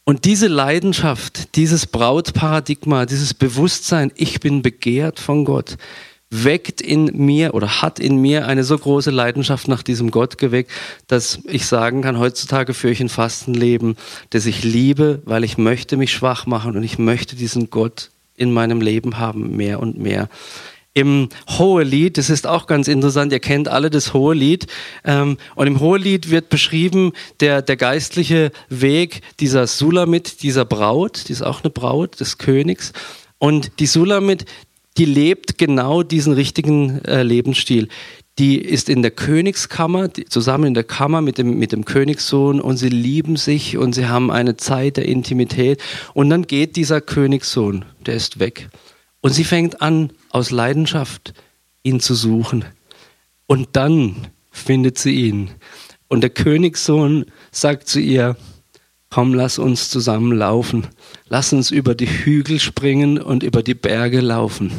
[0.04, 5.76] Und diese Leidenschaft, dieses Brautparadigma, dieses Bewusstsein, ich bin begehrt von Gott,
[6.30, 10.70] weckt in mir oder hat in mir eine so große Leidenschaft nach diesem Gott geweckt,
[11.06, 13.94] dass ich sagen kann, heutzutage führe ich ein Fastenleben,
[14.30, 18.54] das ich liebe, weil ich möchte mich schwach machen und ich möchte diesen Gott in
[18.54, 20.30] meinem Leben haben, mehr und mehr
[20.98, 24.66] im Hohelied, das ist auch ganz interessant, ihr kennt alle das Hohelied,
[25.04, 31.32] ähm, und im Hohelied wird beschrieben der, der geistliche Weg dieser Sulamit, dieser Braut, die
[31.32, 32.92] ist auch eine Braut des Königs,
[33.38, 34.44] und die Sulamit,
[34.96, 37.86] die lebt genau diesen richtigen äh, Lebensstil.
[38.40, 42.76] Die ist in der Königskammer, zusammen in der Kammer mit dem, mit dem Königssohn und
[42.76, 45.80] sie lieben sich und sie haben eine Zeit der Intimität.
[46.14, 48.68] Und dann geht dieser Königssohn, der ist weg.
[49.20, 51.34] Und sie fängt an, aus Leidenschaft
[51.82, 52.64] ihn zu suchen.
[53.46, 55.50] Und dann findet sie ihn.
[56.08, 58.36] Und der Königssohn sagt zu ihr,
[59.10, 60.86] komm, lass uns zusammen laufen.
[61.28, 64.72] Lass uns über die Hügel springen und über die Berge laufen.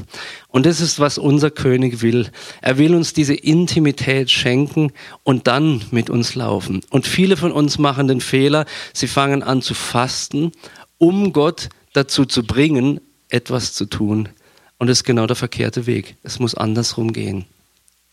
[0.47, 2.29] Und das ist, was unser König will.
[2.61, 4.91] Er will uns diese Intimität schenken
[5.23, 6.81] und dann mit uns laufen.
[6.89, 10.51] Und viele von uns machen den Fehler, sie fangen an zu fasten,
[10.97, 12.99] um Gott dazu zu bringen,
[13.29, 14.29] etwas zu tun.
[14.77, 16.15] Und das ist genau der verkehrte Weg.
[16.23, 17.45] Es muss andersrum gehen.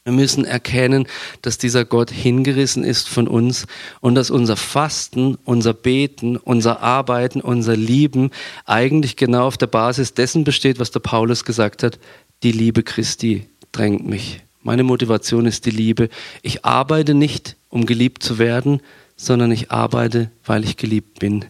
[0.04, 1.08] Wir müssen erkennen,
[1.42, 3.66] dass dieser Gott hingerissen ist von uns
[4.00, 8.30] und dass unser Fasten, unser Beten, unser Arbeiten, unser Lieben
[8.66, 11.98] eigentlich genau auf der Basis dessen besteht, was der Paulus gesagt hat.
[12.44, 14.42] Die Liebe Christi drängt mich.
[14.62, 16.08] Meine Motivation ist die Liebe.
[16.42, 18.82] Ich arbeite nicht, um geliebt zu werden,
[19.16, 21.46] sondern ich arbeite, weil ich geliebt bin.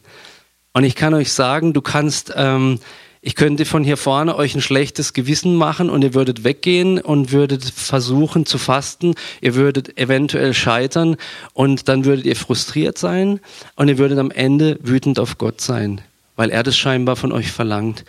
[0.72, 2.78] Und ich kann euch sagen, du kannst ähm,
[3.26, 7.32] ich könnte von hier vorne euch ein schlechtes Gewissen machen und ihr würdet weggehen und
[7.32, 9.16] würdet versuchen zu fasten.
[9.40, 11.16] Ihr würdet eventuell scheitern
[11.52, 13.40] und dann würdet ihr frustriert sein
[13.74, 16.02] und ihr würdet am Ende wütend auf Gott sein,
[16.36, 18.04] weil er das scheinbar von euch verlangt.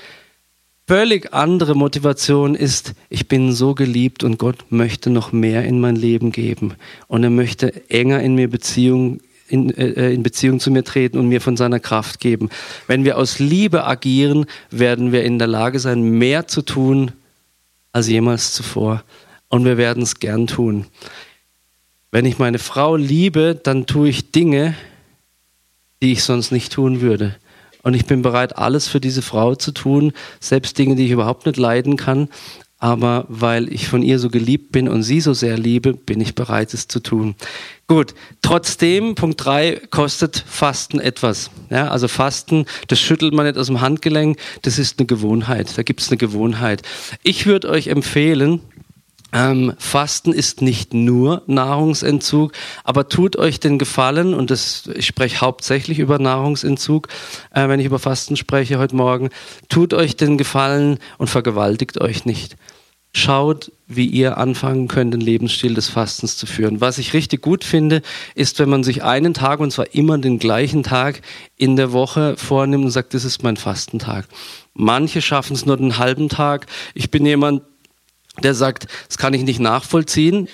[0.86, 5.96] Völlig andere Motivation ist, ich bin so geliebt und Gott möchte noch mehr in mein
[5.96, 6.76] Leben geben
[7.08, 11.28] und er möchte enger in mir Beziehung in, äh, in Beziehung zu mir treten und
[11.28, 12.50] mir von seiner Kraft geben.
[12.88, 17.12] Wenn wir aus Liebe agieren, werden wir in der Lage sein, mehr zu tun
[17.92, 19.04] als jemals zuvor.
[19.50, 20.86] Und wir werden es gern tun.
[22.12, 24.76] Wenn ich meine Frau liebe, dann tue ich Dinge,
[26.02, 27.36] die ich sonst nicht tun würde.
[27.84, 31.46] Und ich bin bereit, alles für diese Frau zu tun, selbst Dinge, die ich überhaupt
[31.46, 32.30] nicht leiden kann.
[32.80, 36.36] Aber weil ich von ihr so geliebt bin und sie so sehr liebe, bin ich
[36.36, 37.36] bereit, es zu tun.
[37.88, 41.50] Gut, trotzdem, Punkt drei kostet Fasten etwas.
[41.72, 45.76] Ja, also Fasten, das schüttelt man nicht aus dem Handgelenk, das ist eine Gewohnheit.
[45.76, 46.84] Da gibt es eine Gewohnheit.
[47.24, 48.62] Ich würde euch empfehlen,
[49.34, 55.42] ähm, Fasten ist nicht nur Nahrungsentzug, aber tut euch den Gefallen, und das, ich spreche
[55.42, 57.10] hauptsächlich über Nahrungsentzug,
[57.54, 59.30] äh, wenn ich über Fasten spreche heute Morgen,
[59.70, 62.56] tut euch den Gefallen und vergewaltigt euch nicht.
[63.14, 66.82] Schaut, wie ihr anfangen könnt, den Lebensstil des Fastens zu führen.
[66.82, 68.02] Was ich richtig gut finde,
[68.36, 71.22] ist, wenn man sich einen Tag, und zwar immer den gleichen Tag
[71.56, 74.28] in der Woche vornimmt und sagt, das ist mein Fastentag.
[74.74, 76.68] Manche schaffen es nur den halben Tag.
[76.94, 77.64] Ich bin jemand,
[78.44, 80.48] der sagt, das kann ich nicht nachvollziehen.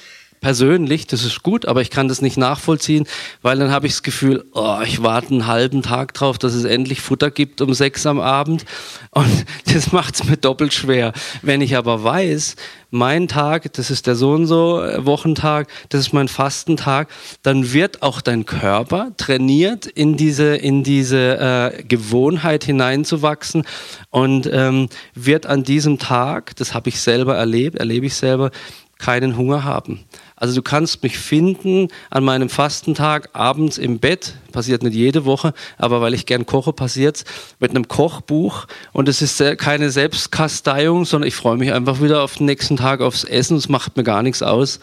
[0.44, 3.08] Persönlich, das ist gut, aber ich kann das nicht nachvollziehen,
[3.42, 6.66] weil dann habe ich das Gefühl, oh, ich warte einen halben Tag drauf, dass es
[6.66, 8.66] endlich Futter gibt um sechs am Abend.
[9.12, 11.14] Und das macht es mir doppelt schwer.
[11.44, 12.58] Wenn ich aber weiß,
[12.92, 17.08] mein Tag, das ist der so und so Wochentag, das ist mein Fastentag,
[17.42, 23.64] dann wird auch dein Körper trainiert, in diese, in diese äh, Gewohnheit hineinzuwachsen
[24.10, 28.52] und ähm, wird an diesem Tag, das habe ich selber erlebt, erlebe ich selber,
[29.00, 30.06] keinen Hunger haben.
[30.44, 35.54] Also du kannst mich finden an meinem Fastentag abends im Bett, passiert nicht jede Woche,
[35.78, 37.24] aber weil ich gern koche, passiert's
[37.62, 42.36] mit einem Kochbuch und es ist keine Selbstkasteiung, sondern ich freue mich einfach wieder auf
[42.36, 44.82] den nächsten Tag aufs Essen, es macht mir gar nichts aus,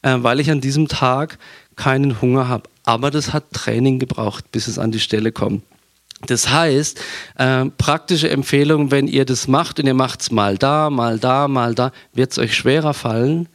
[0.00, 1.36] äh, weil ich an diesem Tag
[1.76, 2.70] keinen Hunger habe.
[2.82, 5.62] Aber das hat Training gebraucht, bis es an die Stelle kommt.
[6.26, 6.98] Das heißt,
[7.36, 11.74] äh, praktische Empfehlung, wenn ihr das macht und ihr macht's mal da, mal da, mal
[11.74, 13.50] da, wird's euch schwerer fallen,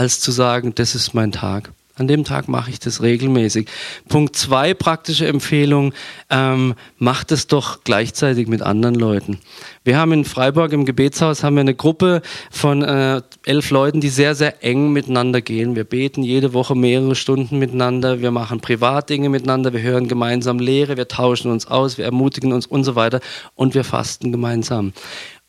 [0.00, 1.72] als zu sagen, das ist mein Tag.
[1.94, 3.68] An dem Tag mache ich das regelmäßig.
[4.08, 5.92] Punkt zwei, praktische Empfehlung,
[6.30, 9.40] ähm, macht es doch gleichzeitig mit anderen Leuten.
[9.84, 14.08] Wir haben in Freiburg im Gebetshaus haben wir eine Gruppe von äh, elf Leuten, die
[14.08, 15.76] sehr, sehr eng miteinander gehen.
[15.76, 20.96] Wir beten jede Woche mehrere Stunden miteinander, wir machen Privatdinge miteinander, wir hören gemeinsam Lehre,
[20.96, 23.20] wir tauschen uns aus, wir ermutigen uns und so weiter
[23.54, 24.94] und wir fasten gemeinsam.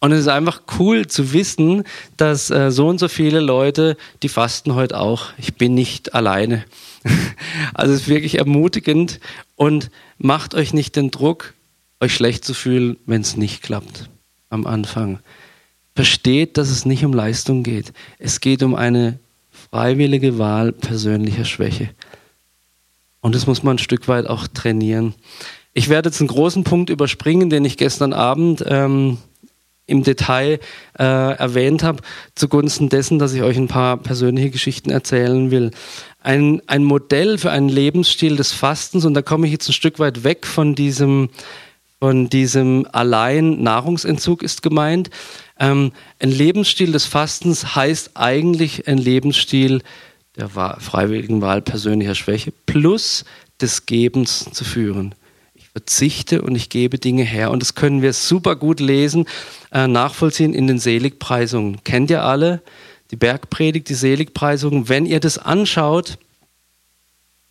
[0.01, 1.83] Und es ist einfach cool zu wissen,
[2.17, 5.27] dass äh, so und so viele Leute, die fasten heute auch.
[5.37, 6.65] Ich bin nicht alleine.
[7.75, 9.19] also es ist wirklich ermutigend
[9.55, 11.53] und macht euch nicht den Druck,
[11.99, 14.09] euch schlecht zu fühlen, wenn es nicht klappt
[14.49, 15.19] am Anfang.
[15.95, 17.93] Versteht, dass es nicht um Leistung geht.
[18.17, 19.19] Es geht um eine
[19.69, 21.91] freiwillige Wahl persönlicher Schwäche.
[23.19, 25.13] Und das muss man ein Stück weit auch trainieren.
[25.73, 29.19] Ich werde jetzt einen großen Punkt überspringen, den ich gestern Abend ähm,
[29.91, 30.59] im Detail
[30.97, 32.01] äh, erwähnt habe,
[32.33, 35.71] zugunsten dessen, dass ich euch ein paar persönliche Geschichten erzählen will.
[36.21, 39.99] Ein, ein Modell für einen Lebensstil des Fastens, und da komme ich jetzt ein Stück
[39.99, 41.29] weit weg von diesem,
[41.99, 45.09] von diesem allein Nahrungsentzug ist gemeint.
[45.59, 49.81] Ähm, ein Lebensstil des Fastens heißt eigentlich ein Lebensstil
[50.37, 53.25] der freiwilligen Wahl persönlicher Schwäche plus
[53.59, 55.13] des Gebens zu führen
[55.73, 57.51] verzichte und ich gebe Dinge her.
[57.51, 59.25] Und das können wir super gut lesen,
[59.71, 61.83] äh, nachvollziehen in den Seligpreisungen.
[61.83, 62.61] Kennt ihr alle
[63.11, 64.89] die Bergpredigt, die Seligpreisungen?
[64.89, 66.17] Wenn ihr das anschaut,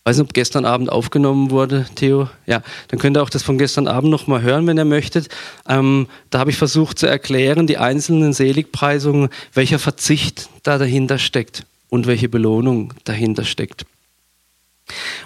[0.05, 2.29] weiß nicht, ob gestern Abend aufgenommen wurde, Theo.
[2.47, 5.29] Ja, dann könnt ihr auch das von gestern Abend nochmal hören, wenn ihr möchtet.
[5.69, 11.65] Ähm, da habe ich versucht zu erklären, die einzelnen Seligpreisungen, welcher Verzicht da dahinter steckt
[11.89, 13.85] und welche Belohnung dahinter steckt.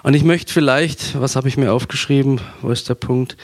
[0.03, 3.37] Und ich möchte vielleicht, was habe ich mir aufgeschrieben, wo ist der Punkt,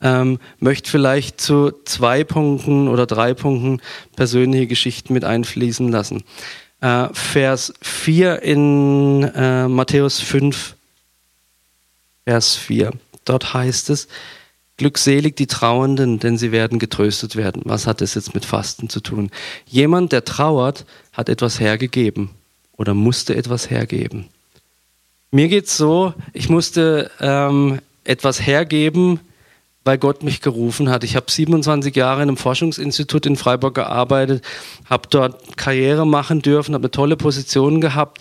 [0.00, 3.80] ähm, möchte vielleicht zu zwei Punkten oder drei Punkten
[4.14, 6.24] persönliche Geschichten mit einfließen lassen.
[6.80, 10.76] Äh, Vers 4 in äh, Matthäus 5,
[12.24, 12.92] Vers 4.
[13.24, 14.08] Dort heißt es,
[14.78, 17.62] Glückselig die Trauernden, denn sie werden getröstet werden.
[17.64, 19.30] Was hat das jetzt mit Fasten zu tun?
[19.64, 22.30] Jemand, der trauert, hat etwas hergegeben
[22.76, 24.28] oder musste etwas hergeben.
[25.30, 29.20] Mir geht's so, ich musste ähm, etwas hergeben,
[29.84, 31.04] weil Gott mich gerufen hat.
[31.04, 34.44] Ich habe 27 Jahre in einem Forschungsinstitut in Freiburg gearbeitet,
[34.86, 38.18] habe dort Karriere machen dürfen, habe eine tolle Position gehabt.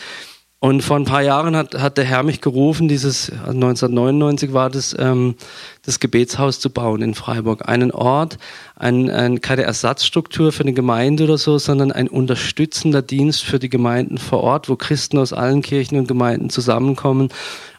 [0.59, 4.95] Und vor ein paar Jahren hat, hat der Herr mich gerufen, dieses 1999 war das,
[4.97, 5.35] ähm,
[5.83, 7.67] das Gebetshaus zu bauen in Freiburg.
[7.67, 8.37] Einen Ort,
[8.75, 13.69] ein, ein, keine Ersatzstruktur für eine Gemeinde oder so, sondern ein unterstützender Dienst für die
[13.69, 17.29] Gemeinden vor Ort, wo Christen aus allen Kirchen und Gemeinden zusammenkommen,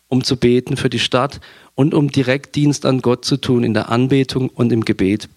[0.08, 1.40] um zu beten für die Stadt
[1.74, 5.28] und um Direktdienst an Gott zu tun in der Anbetung und im Gebet.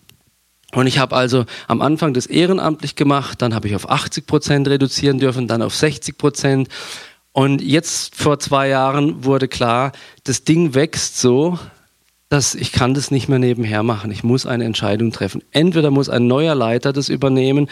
[0.74, 4.68] Und ich habe also am Anfang das ehrenamtlich gemacht, dann habe ich auf 80 Prozent
[4.68, 6.70] reduzieren dürfen, dann auf 60 Prozent
[7.40, 9.94] und jetzt vor zwei Jahren wurde klar,
[10.26, 11.58] das Ding wächst so,
[12.28, 14.12] dass ich kann das nicht mehr nebenher machen.
[14.12, 15.42] Ich muss eine Entscheidung treffen.
[15.52, 17.70] Entweder muss ein neuer Leiter das übernehmen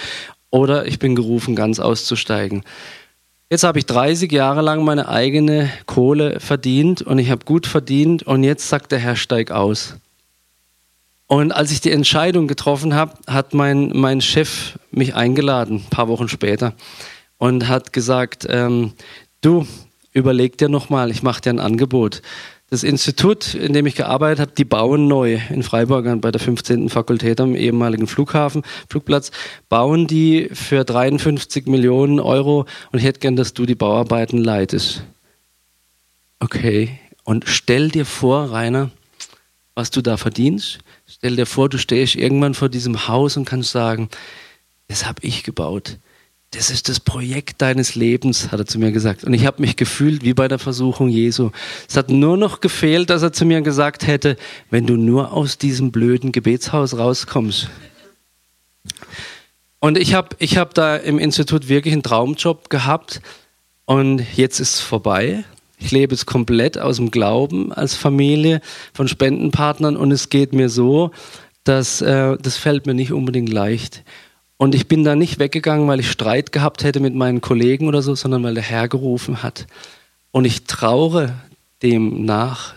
[0.51, 2.63] oder ich bin gerufen, ganz auszusteigen.
[3.49, 8.23] Jetzt habe ich 30 Jahre lang meine eigene Kohle verdient und ich habe gut verdient
[8.23, 9.95] und jetzt sagt der Herr, steig aus.
[11.25, 16.08] Und als ich die Entscheidung getroffen habe, hat mein, mein Chef mich eingeladen, ein paar
[16.08, 16.73] Wochen später,
[17.38, 18.93] und hat gesagt, ähm,
[19.41, 19.65] du,
[20.13, 22.21] überleg dir nochmal, ich mache dir ein Angebot.
[22.69, 26.89] Das Institut, in dem ich gearbeitet habe, die bauen neu in Freiburg bei der 15.
[26.89, 29.32] Fakultät am ehemaligen Flughafen, Flugplatz,
[29.69, 35.04] bauen die für 53 Millionen Euro und ich hätte gern, dass du die Bauarbeiten leitest.
[36.39, 37.00] Okay.
[37.23, 38.89] Und stell dir vor, Rainer,
[39.76, 40.80] was du da verdienst.
[41.06, 44.10] Stell dir vor, du stehst irgendwann vor diesem Haus und kannst sagen,
[44.88, 45.97] das habe ich gebaut.
[46.58, 49.24] Das ist das Projekt deines Lebens, hat er zu mir gesagt.
[49.24, 51.52] Und ich habe mich gefühlt wie bei der Versuchung Jesu.
[51.88, 54.38] Es hat nur noch gefehlt, dass er zu mir gesagt hätte,
[54.72, 57.70] wenn du nur aus diesem blöden Gebetshaus rauskommst.
[59.80, 63.22] Und ich habe ich hab da im Institut wirklich einen Traumjob gehabt
[63.86, 65.43] und jetzt ist es vorbei.
[65.78, 68.62] Ich lebe es komplett aus dem Glauben als Familie
[68.93, 71.12] von Spendenpartnern und es geht mir so,
[71.65, 74.04] dass äh, das fällt mir nicht unbedingt leicht.
[74.58, 78.02] Und ich bin da nicht weggegangen, weil ich Streit gehabt hätte mit meinen Kollegen oder
[78.02, 79.67] so, sondern weil der Herr gerufen hat.
[80.32, 81.34] Und ich traure
[81.84, 82.74] dem nach.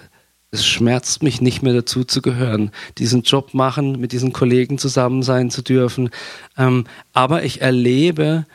[0.50, 5.22] Es schmerzt mich nicht mehr dazu zu gehören, diesen Job machen, mit diesen Kollegen zusammen
[5.22, 6.10] sein zu dürfen.
[6.58, 8.46] Ähm, aber ich erlebe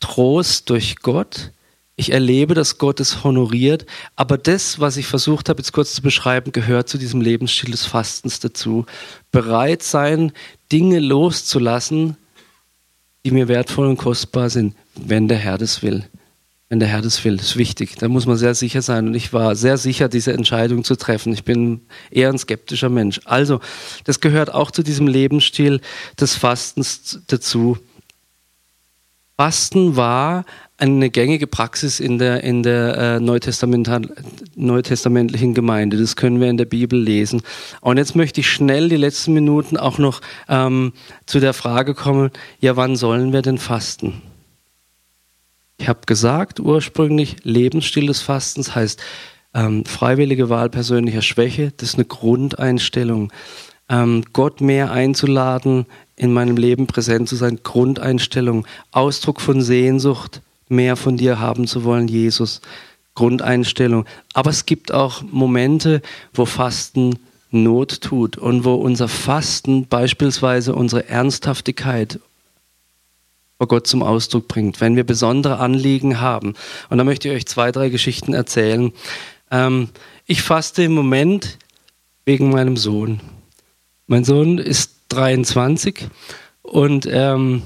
[0.00, 1.52] Trost durch Gott
[1.94, 3.84] ich erlebe, dass Gott es honoriert,
[4.16, 7.84] aber das, was ich versucht habe, jetzt kurz zu beschreiben, gehört zu diesem Lebensstil des
[7.84, 8.86] Fastens dazu.
[9.30, 10.32] Bereit sein,
[10.72, 12.16] Dinge loszulassen,
[13.24, 16.04] die mir wertvoll und kostbar sind, wenn der Herr das will.
[16.68, 17.96] Wenn der Herr das will, das ist wichtig.
[17.96, 19.08] Da muss man sehr sicher sein.
[19.08, 21.32] Und ich war sehr sicher, diese Entscheidung zu treffen.
[21.34, 23.20] Ich bin eher ein skeptischer Mensch.
[23.26, 23.60] Also,
[24.04, 25.82] das gehört auch zu diesem Lebensstil
[26.18, 27.76] des Fastens dazu.
[29.36, 30.46] Fasten war
[30.90, 35.96] eine gängige Praxis in der, in der äh, neutestamentlichen Gemeinde.
[35.96, 37.42] Das können wir in der Bibel lesen.
[37.80, 40.92] Und jetzt möchte ich schnell die letzten Minuten auch noch ähm,
[41.24, 44.22] zu der Frage kommen, ja, wann sollen wir denn fasten?
[45.78, 49.00] Ich habe gesagt, ursprünglich Lebensstil des Fastens heißt
[49.54, 51.72] ähm, freiwillige Wahl persönlicher Schwäche.
[51.76, 53.32] Das ist eine Grundeinstellung.
[53.88, 60.96] Ähm, Gott mehr einzuladen, in meinem Leben präsent zu sein, Grundeinstellung, Ausdruck von Sehnsucht, mehr
[60.96, 62.60] von dir haben zu wollen, Jesus.
[63.14, 64.06] Grundeinstellung.
[64.32, 67.18] Aber es gibt auch Momente, wo Fasten
[67.50, 72.18] Not tut und wo unser Fasten beispielsweise unsere Ernsthaftigkeit
[73.58, 76.54] vor Gott zum Ausdruck bringt, wenn wir besondere Anliegen haben.
[76.88, 78.92] Und da möchte ich euch zwei, drei Geschichten erzählen.
[79.50, 79.90] Ähm,
[80.26, 81.58] ich faste im Moment
[82.24, 83.20] wegen meinem Sohn.
[84.06, 86.08] Mein Sohn ist 23
[86.62, 87.62] und ähm,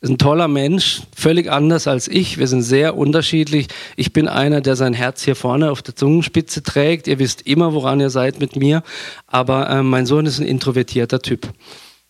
[0.00, 2.38] ist ein toller Mensch, völlig anders als ich.
[2.38, 3.68] Wir sind sehr unterschiedlich.
[3.96, 7.06] Ich bin einer, der sein Herz hier vorne auf der Zungenspitze trägt.
[7.06, 8.82] Ihr wisst immer, woran ihr seid mit mir.
[9.26, 11.52] Aber äh, mein Sohn ist ein introvertierter Typ.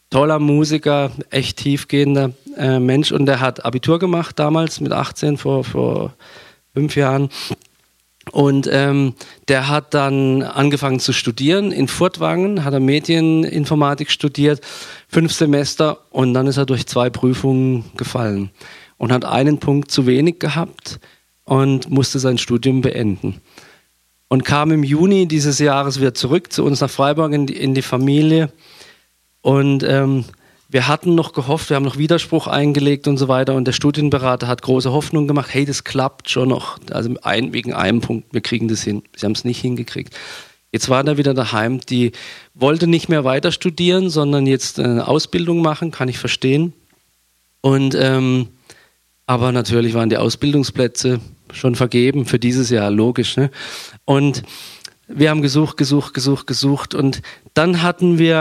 [0.09, 3.11] Toller Musiker, echt tiefgehender äh, Mensch.
[3.11, 6.15] Und der hat Abitur gemacht damals mit 18, vor, vor
[6.73, 7.29] fünf Jahren.
[8.33, 9.15] Und ähm,
[9.49, 14.61] der hat dann angefangen zu studieren in Furtwangen, hat er Medieninformatik studiert,
[15.09, 18.51] fünf Semester und dann ist er durch zwei Prüfungen gefallen
[18.99, 21.01] und hat einen Punkt zu wenig gehabt
[21.45, 23.41] und musste sein Studium beenden.
[24.29, 27.75] Und kam im Juni dieses Jahres wieder zurück zu uns nach Freiburg in die, in
[27.75, 28.53] die Familie
[29.43, 30.25] und ähm,
[30.71, 33.55] wir hatten noch gehofft, wir haben noch Widerspruch eingelegt und so weiter.
[33.55, 36.79] Und der Studienberater hat große Hoffnung gemacht, hey, das klappt schon noch.
[36.93, 39.03] Also ein, wegen einem Punkt, wir kriegen das hin.
[39.17, 40.15] Sie haben es nicht hingekriegt.
[40.71, 41.81] Jetzt war er wieder daheim.
[41.81, 42.13] Die
[42.55, 46.73] wollte nicht mehr weiter studieren, sondern jetzt eine Ausbildung machen, kann ich verstehen.
[47.61, 48.49] Und ähm,
[49.27, 51.21] aber natürlich waren die Ausbildungsplätze
[51.53, 53.37] schon vergeben für dieses Jahr, logisch.
[53.37, 53.51] Ne?
[54.05, 54.43] Und
[55.09, 56.95] wir haben gesucht, gesucht, gesucht, gesucht.
[56.95, 57.23] Und
[57.55, 58.37] dann hatten wir,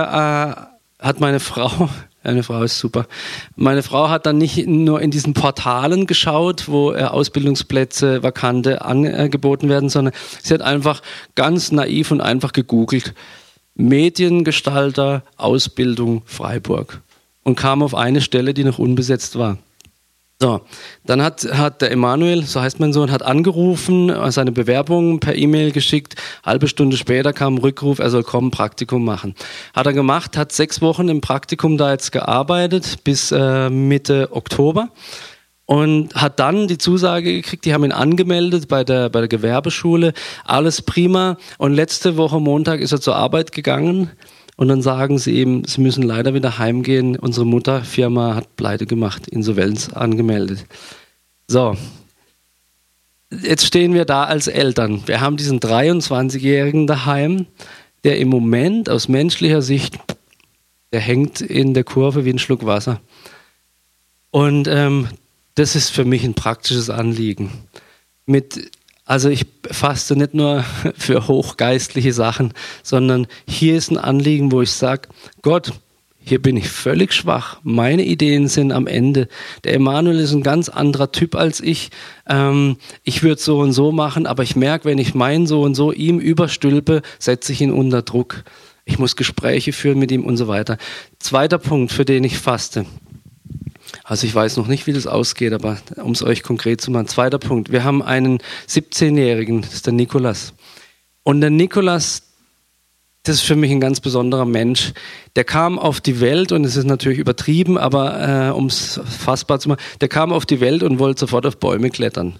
[0.99, 1.89] äh, hat meine Frau
[2.23, 3.07] eine Frau ist super.
[3.55, 9.69] Meine Frau hat dann nicht nur in diesen Portalen geschaut, wo äh, Ausbildungsplätze, Vakante angeboten
[9.69, 11.01] werden, sondern sie hat einfach
[11.35, 13.13] ganz naiv und einfach gegoogelt.
[13.75, 17.01] Mediengestalter, Ausbildung Freiburg.
[17.43, 19.57] Und kam auf eine Stelle, die noch unbesetzt war.
[20.41, 20.61] So,
[21.05, 25.73] dann hat, hat der Emanuel, so heißt mein Sohn, hat angerufen, seine Bewerbung per E-Mail
[25.73, 26.15] geschickt.
[26.45, 29.35] Halbe Stunde später kam ein Rückruf, er soll kommen, Praktikum machen.
[29.75, 34.91] Hat er gemacht, hat sechs Wochen im Praktikum da jetzt gearbeitet bis äh, Mitte Oktober.
[35.65, 40.13] und hat dann die Zusage gekriegt, die haben ihn angemeldet bei der, bei der Gewerbeschule,
[40.45, 41.37] alles prima.
[41.57, 44.09] Und letzte Woche Montag ist er zur Arbeit gegangen
[44.59, 47.15] und dann sagen sie ihm, sie müssen leider wieder heimgehen.
[47.15, 50.65] Unsere Mutterfirma hat Pleite gemacht, Insolvenz angemeldet.
[51.47, 51.77] So.
[53.31, 55.01] Jetzt stehen wir da als Eltern.
[55.05, 57.45] Wir haben diesen 23-Jährigen daheim,
[58.03, 59.97] der im Moment aus menschlicher Sicht,
[60.91, 62.99] der hängt in der Kurve wie ein Schluck Wasser.
[64.29, 65.07] Und ähm,
[65.55, 67.49] das ist für mich ein praktisches Anliegen.
[68.25, 68.69] Mit,
[69.09, 70.63] also ich faste nicht nur
[70.95, 72.53] für hochgeistliche Sachen,
[72.83, 75.09] sondern hier ist ein Anliegen, wo ich sage,
[75.41, 75.73] Gott,
[76.19, 77.59] hier bin ich völlig schwach.
[77.63, 79.27] Meine Ideen sind am Ende.
[79.63, 81.89] Der Emanuel ist ein ganz anderer Typ als ich.
[82.27, 85.73] Ähm, ich würde so und so machen, aber ich merke, wenn ich mein so und
[85.73, 88.43] so ihm überstülpe, setze ich ihn unter Druck.
[88.85, 90.77] Ich muss Gespräche führen mit ihm und so weiter.
[91.17, 92.85] Zweiter Punkt, für den ich faste.
[94.03, 97.07] Also ich weiß noch nicht, wie das ausgeht, aber um es euch konkret zu machen.
[97.07, 97.71] Zweiter Punkt.
[97.71, 100.53] Wir haben einen 17-Jährigen, das ist der Nikolas.
[101.23, 102.23] Und der Nikolas,
[103.23, 104.93] das ist für mich ein ganz besonderer Mensch.
[105.35, 109.59] Der kam auf die Welt und es ist natürlich übertrieben, aber äh, um es fassbar
[109.59, 112.39] zu machen, der kam auf die Welt und wollte sofort auf Bäume klettern.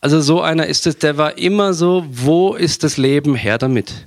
[0.00, 4.06] Also so einer ist es, der war immer so, wo ist das Leben her damit?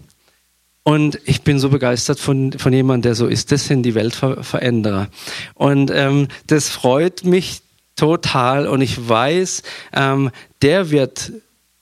[0.84, 3.52] Und ich bin so begeistert von, von jemandem, der so ist.
[3.52, 5.10] Das sind die Weltveränderer.
[5.54, 7.62] Und ähm, das freut mich
[7.96, 8.68] total.
[8.68, 9.64] Und ich weiß,
[9.94, 11.32] ähm, der, wird,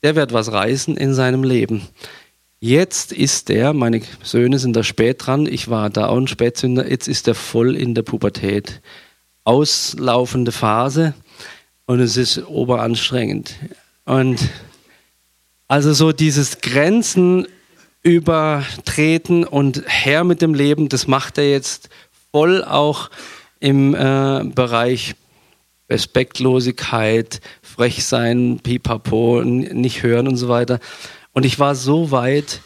[0.02, 1.82] der wird was reißen in seinem Leben.
[2.60, 6.90] Jetzt ist der, meine Söhne sind da spät dran, ich war da auch ein Spätzünder,
[6.90, 8.80] jetzt ist er voll in der Pubertät.
[9.44, 11.14] Auslaufende Phase
[11.86, 13.54] und es ist oberanstrengend.
[14.04, 14.40] Und
[15.68, 17.46] also so dieses Grenzen
[18.02, 20.88] übertreten und her mit dem Leben.
[20.88, 21.88] Das macht er jetzt
[22.32, 23.10] voll auch
[23.60, 25.14] im äh, Bereich
[25.90, 30.80] Respektlosigkeit, frech sein, pipapo, nicht hören und so weiter.
[31.32, 32.60] Und ich war so weit,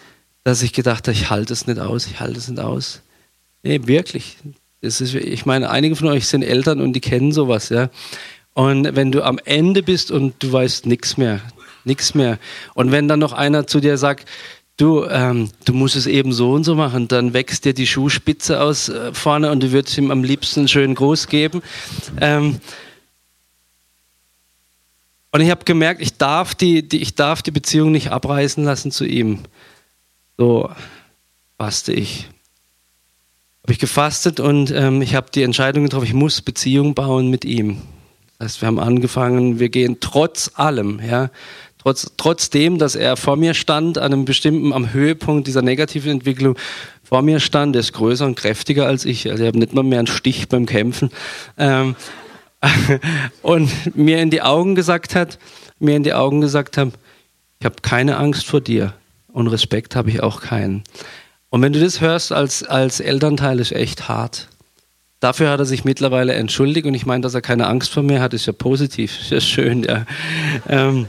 [0.45, 3.03] dass ich gedacht habe, ich halte es nicht aus, ich halte es nicht aus.
[3.63, 4.39] Nee, wirklich.
[4.81, 7.91] Das ist, ich meine, einige von euch sind Eltern und die kennen sowas, ja.
[8.55, 11.41] Und wenn du am Ende bist und du weißt nichts mehr,
[11.85, 12.39] nichts mehr.
[12.75, 14.29] Und wenn dann noch einer zu dir sagt,
[14.77, 18.61] du, ähm, du musst es eben so und so machen, dann wächst dir die Schuhspitze
[18.61, 21.63] aus äh, vorne und du würdest ihm am liebsten schön groß geben.
[22.21, 22.61] Ähm,
[25.31, 28.91] und ich habe gemerkt, ich darf die, die, ich darf die Beziehung nicht abreißen lassen
[28.91, 29.41] zu ihm.
[30.37, 30.71] So
[31.59, 32.29] faste ich.
[33.63, 37.45] Habe ich gefastet und ähm, ich habe die Entscheidung getroffen, ich muss Beziehung bauen mit
[37.45, 37.81] ihm.
[38.39, 41.31] Das heißt, wir haben angefangen, wir gehen trotz allem, ja,
[41.83, 46.57] Trotz, trotzdem, dass er vor mir stand, an einem bestimmten, am Höhepunkt dieser negativen Entwicklung,
[47.03, 49.31] vor mir stand, er ist größer und kräftiger als ich.
[49.31, 51.11] Also ich habe nicht mal mehr einen Stich beim Kämpfen.
[51.59, 51.97] Ähm,
[53.43, 55.39] und mir in die Augen gesagt hat,
[55.79, 56.91] mir in die Augen gesagt hat,
[57.59, 58.95] ich habe keine Angst vor dir
[59.33, 60.85] und Respekt habe ich auch keinen.
[61.51, 64.49] Und wenn du das hörst als, als Elternteil, ist echt hart.
[65.21, 68.21] Dafür hat er sich mittlerweile entschuldigt und ich meine, dass er keine Angst vor mir
[68.21, 70.07] hat, ist ja positiv, ist ja schön, ja.
[70.69, 71.09] Ähm,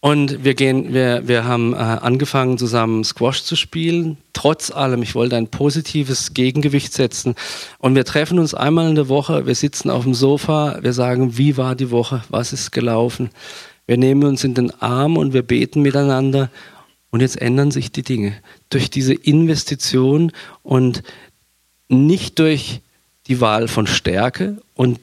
[0.00, 4.16] und wir gehen, wir, wir haben äh, angefangen zusammen Squash zu spielen.
[4.32, 7.34] Trotz allem, ich wollte ein positives Gegengewicht setzen.
[7.78, 11.36] Und wir treffen uns einmal in der Woche, wir sitzen auf dem Sofa, wir sagen,
[11.36, 13.28] wie war die Woche, was ist gelaufen.
[13.86, 16.50] Wir nehmen uns in den Arm und wir beten miteinander.
[17.10, 18.34] Und jetzt ändern sich die Dinge.
[18.70, 20.32] Durch diese Investition
[20.62, 21.02] und
[21.88, 22.80] nicht durch
[23.26, 24.98] die Wahl von Stärke und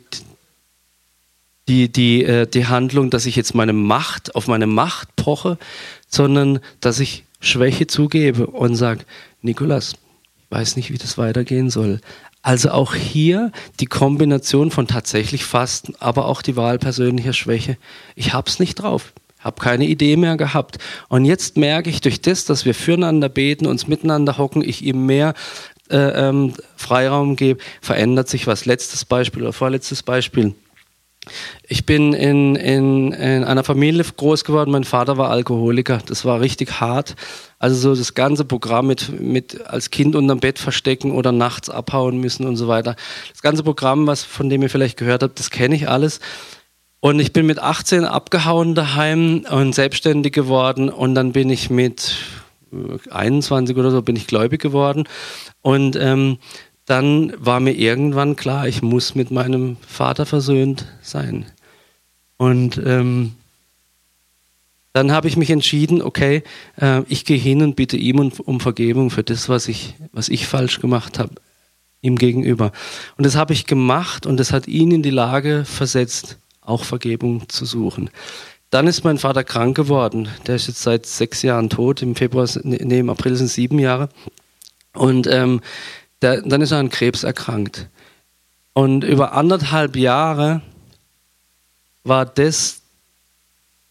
[1.68, 5.58] die, die, äh, die Handlung, dass ich jetzt meine Macht, auf meine Macht poche,
[6.08, 9.06] sondern dass ich Schwäche zugebe und sage,
[9.42, 9.96] Nikolas,
[10.50, 12.00] weiß nicht, wie das weitergehen soll.
[12.42, 17.78] Also auch hier die Kombination von tatsächlich Fasten, aber auch die Wahl persönlicher Schwäche.
[18.16, 20.78] Ich hab's nicht drauf, habe keine Idee mehr gehabt.
[21.10, 25.06] Und jetzt merke ich durch das, dass wir füreinander beten, uns miteinander hocken, ich ihm
[25.06, 25.34] mehr
[25.90, 28.66] äh, ähm, Freiraum gebe, verändert sich was.
[28.66, 30.54] Letztes Beispiel oder vorletztes Beispiel.
[31.68, 34.72] Ich bin in, in, in einer Familie groß geworden.
[34.72, 36.00] Mein Vater war Alkoholiker.
[36.06, 37.16] Das war richtig hart.
[37.60, 42.20] Also so das ganze Programm mit, mit als Kind unterm Bett verstecken oder nachts abhauen
[42.20, 42.96] müssen und so weiter.
[43.32, 46.20] Das ganze Programm, was von dem ihr vielleicht gehört habt, das kenne ich alles.
[47.00, 50.90] Und ich bin mit 18 abgehauen daheim und selbstständig geworden.
[50.90, 52.16] Und dann bin ich mit
[53.10, 55.08] 21 oder so bin ich gläubig geworden.
[55.62, 56.38] Und ähm,
[56.88, 61.46] dann war mir irgendwann klar, ich muss mit meinem Vater versöhnt sein.
[62.38, 63.34] Und ähm,
[64.94, 66.44] dann habe ich mich entschieden, okay,
[66.78, 70.30] äh, ich gehe hin und bitte ihm um, um, Vergebung für das, was ich, was
[70.30, 71.36] ich falsch gemacht habe.
[72.02, 72.72] ihm gegenüber.
[73.18, 77.50] Und das habe ich gemacht und das hat ihn in die Lage versetzt, auch Vergebung
[77.50, 78.10] zu suchen.
[78.70, 80.30] Dann ist mein Vater krank geworden.
[80.46, 82.02] Der ist jetzt seit sechs Jahren tot.
[82.02, 84.08] Im Februar, nee, im April sind sieben Jahre.
[84.94, 85.62] Und ähm,
[86.22, 87.90] der, dann ist er an Krebs erkrankt.
[88.74, 90.62] Und über anderthalb Jahre
[92.04, 92.82] war das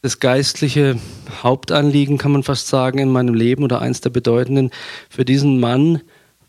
[0.07, 1.01] das geistliche
[1.43, 4.71] Hauptanliegen, kann man fast sagen, in meinem Leben oder eins der bedeutenden
[5.11, 6.01] für diesen Mann,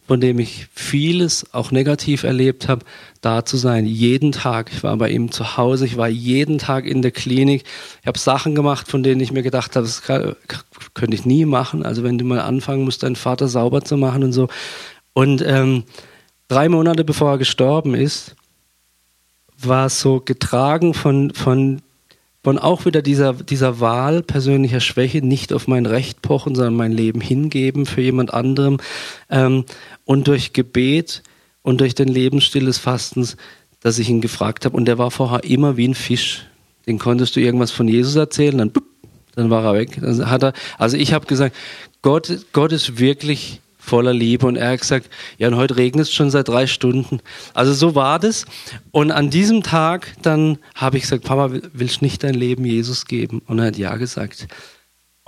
[0.06, 2.86] von dem ich vieles auch negativ erlebt habe,
[3.22, 3.88] da zu sein.
[3.88, 4.72] Jeden Tag.
[4.72, 7.64] Ich war bei ihm zu Hause, ich war jeden Tag in der Klinik.
[8.02, 11.84] Ich habe Sachen gemacht, von denen ich mir gedacht habe, das könnte ich nie machen.
[11.84, 14.48] Also wenn du mal anfangen musst, deinen Vater sauber zu machen und so.
[15.18, 15.84] Und ähm,
[16.48, 18.36] drei Monate bevor er gestorben ist,
[19.58, 21.82] war so getragen von, von
[22.44, 26.92] von auch wieder dieser, dieser Wahl persönlicher Schwäche, nicht auf mein Recht pochen, sondern mein
[26.92, 28.78] Leben hingeben für jemand anderem.
[29.32, 29.66] Ähm,
[30.06, 31.24] und durch Gebet
[31.64, 33.38] und durch den Lebensstil des Fastens,
[33.80, 34.78] dass ich ihn gefragt habe.
[34.78, 36.46] Und der war vorher immer wie ein Fisch.
[36.86, 38.72] Den konntest du irgendwas von Jesus erzählen, dann,
[39.34, 39.98] dann war er weg.
[40.00, 41.56] Dann hat er, also ich habe gesagt,
[42.04, 44.46] Gott, Gott ist wirklich voller Liebe.
[44.46, 47.20] Und er hat gesagt, ja, und heute regnet es schon seit drei Stunden.
[47.54, 48.46] Also so war das.
[48.92, 53.06] Und an diesem Tag dann habe ich gesagt, Papa, willst du nicht dein Leben Jesus
[53.06, 53.42] geben?
[53.46, 54.48] Und er hat ja gesagt.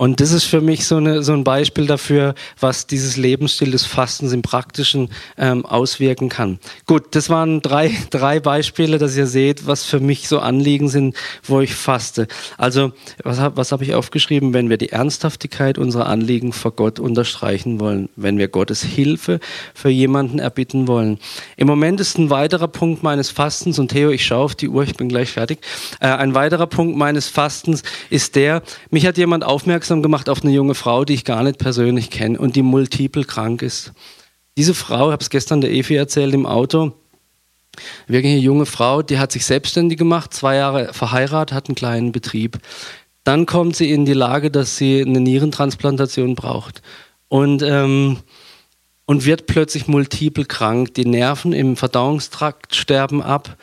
[0.00, 3.84] Und das ist für mich so, eine, so ein Beispiel dafür, was dieses Lebensstil des
[3.84, 6.58] Fastens im Praktischen ähm, auswirken kann.
[6.86, 11.14] Gut, das waren drei, drei Beispiele, dass ihr seht, was für mich so Anliegen sind,
[11.42, 12.28] wo ich faste.
[12.56, 12.92] Also,
[13.24, 14.54] was, was habe ich aufgeschrieben?
[14.54, 19.38] Wenn wir die Ernsthaftigkeit unserer Anliegen vor Gott unterstreichen wollen, wenn wir Gottes Hilfe
[19.74, 21.18] für jemanden erbitten wollen.
[21.58, 24.82] Im Moment ist ein weiterer Punkt meines Fastens, und Theo, ich schaue auf die Uhr,
[24.82, 25.58] ich bin gleich fertig.
[26.00, 30.44] Äh, ein weiterer Punkt meines Fastens ist der, mich hat jemand aufmerksam aufmerksam gemacht auf
[30.44, 33.92] eine junge Frau, die ich gar nicht persönlich kenne und die multiple krank ist.
[34.56, 36.92] Diese Frau, ich habe es gestern der Evi erzählt im Auto,
[38.06, 42.12] wirklich eine junge Frau, die hat sich selbstständig gemacht, zwei Jahre verheiratet, hat einen kleinen
[42.12, 42.58] Betrieb.
[43.24, 46.82] Dann kommt sie in die Lage, dass sie eine Nierentransplantation braucht.
[47.28, 48.18] Und, ähm,
[49.06, 50.94] und wird plötzlich multiple krank.
[50.94, 53.56] Die Nerven im Verdauungstrakt sterben ab.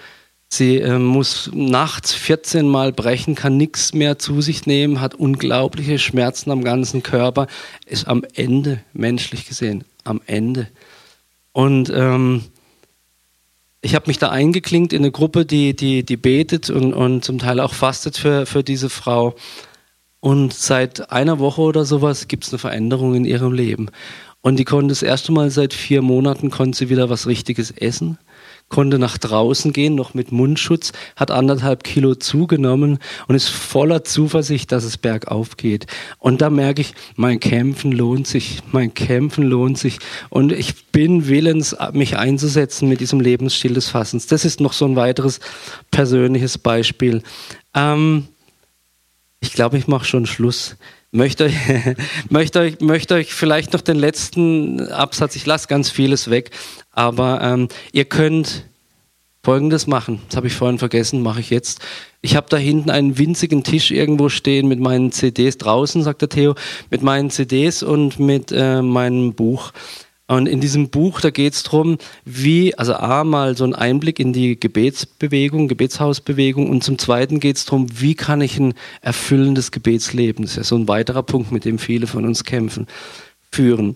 [0.49, 5.99] Sie äh, muss nachts 14 Mal brechen, kann nichts mehr zu sich nehmen, hat unglaubliche
[5.99, 7.47] Schmerzen am ganzen Körper,
[7.85, 10.67] ist am Ende, menschlich gesehen, am Ende.
[11.51, 12.43] Und ähm,
[13.81, 17.39] ich habe mich da eingeklinkt in eine Gruppe, die, die, die betet und, und zum
[17.39, 19.35] Teil auch fastet für, für diese Frau.
[20.21, 23.89] Und seit einer Woche oder sowas gibt es eine Veränderung in ihrem Leben.
[24.41, 28.17] Und die konnte das erste Mal seit vier Monaten konnte sie wieder was Richtiges essen
[28.69, 34.71] konnte nach draußen gehen, noch mit Mundschutz, hat anderthalb Kilo zugenommen und ist voller Zuversicht,
[34.71, 35.87] dass es bergauf geht.
[36.19, 39.99] Und da merke ich, mein Kämpfen lohnt sich, mein Kämpfen lohnt sich.
[40.29, 44.27] Und ich bin willens, mich einzusetzen mit diesem Lebensstil des Fassens.
[44.27, 45.39] Das ist noch so ein weiteres
[45.91, 47.23] persönliches Beispiel.
[47.73, 48.27] Ähm,
[49.39, 50.75] ich glaube, ich mache schon Schluss
[51.11, 51.55] möchte euch,
[52.29, 56.51] möchte, euch, möchte euch vielleicht noch den letzten Absatz, ich lasse ganz vieles weg,
[56.91, 58.65] aber ähm, ihr könnt
[59.47, 60.21] Folgendes machen.
[60.27, 61.79] Das habe ich vorhin vergessen, mache ich jetzt.
[62.19, 66.27] Ich habe da hinten einen winzigen Tisch irgendwo stehen mit meinen CDs draußen, sagt der
[66.27, 66.55] Theo,
[66.89, 69.71] mit meinen CDs und mit äh, meinem Buch.
[70.27, 74.19] Und in diesem Buch, da geht es darum, wie, also A, mal so ein Einblick
[74.19, 79.71] in die Gebetsbewegung, Gebetshausbewegung und zum Zweiten geht es darum, wie kann ich ein erfüllendes
[79.71, 82.87] Gebetsleben, das ist ja so ein weiterer Punkt, mit dem viele von uns kämpfen,
[83.53, 83.95] führen.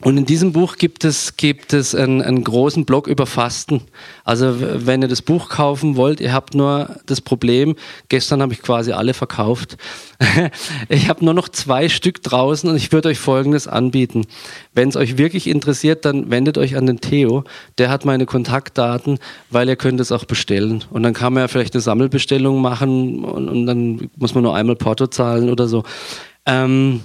[0.00, 3.80] Und in diesem Buch gibt es, gibt es einen, einen, großen Blog über Fasten.
[4.24, 7.76] Also wenn ihr das Buch kaufen wollt, ihr habt nur das Problem,
[8.08, 9.76] gestern habe ich quasi alle verkauft.
[10.88, 14.26] ich habe nur noch zwei Stück draußen und ich würde euch Folgendes anbieten.
[14.72, 17.44] Wenn es euch wirklich interessiert, dann wendet euch an den Theo.
[17.78, 19.20] Der hat meine Kontaktdaten,
[19.50, 20.82] weil ihr könnt es auch bestellen.
[20.90, 24.56] Und dann kann man ja vielleicht eine Sammelbestellung machen und, und dann muss man nur
[24.56, 25.84] einmal Porto zahlen oder so.
[26.46, 27.00] Ähm,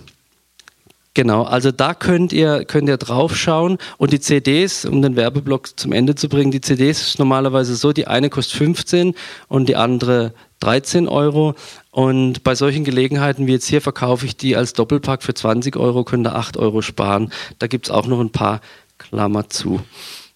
[1.19, 5.77] Genau, also da könnt ihr, könnt ihr drauf schauen und die CDs, um den Werbeblock
[5.77, 9.13] zum Ende zu bringen, die CDs ist normalerweise so, die eine kostet 15
[9.49, 11.55] und die andere 13 Euro
[11.91, 16.05] und bei solchen Gelegenheiten wie jetzt hier verkaufe ich die als Doppelpack für 20 Euro,
[16.05, 17.33] könnt ihr 8 Euro sparen.
[17.57, 18.61] Da gibt's auch noch ein paar
[18.97, 19.81] Klammer zu.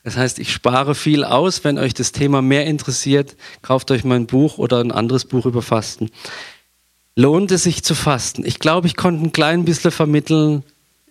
[0.03, 1.63] Das heißt, ich spare viel aus.
[1.63, 5.61] Wenn euch das Thema mehr interessiert, kauft euch mein Buch oder ein anderes Buch über
[5.61, 6.09] Fasten.
[7.15, 8.43] Lohnt es sich zu fasten?
[8.43, 10.63] Ich glaube, ich konnte ein klein bisschen vermitteln,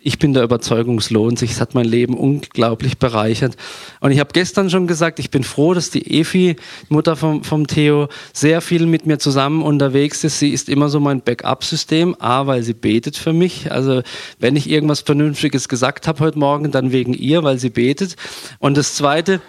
[0.05, 1.53] ich bin der Überzeugung, es lohnt sich.
[1.53, 3.57] Es hat mein Leben unglaublich bereichert.
[4.01, 6.57] Und ich habe gestern schon gesagt, ich bin froh, dass die Efi,
[6.89, 10.41] Mutter vom, vom Theo, sehr viel mit mir zusammen unterwegs ist.
[10.41, 12.17] Sie ist immer so mein Backup-System.
[12.19, 13.71] A, weil sie betet für mich.
[13.71, 14.03] Also
[14.41, 18.17] wenn ich irgendwas Vernünftiges gesagt habe heute Morgen, dann wegen ihr, weil sie betet.
[18.59, 19.41] Und das Zweite,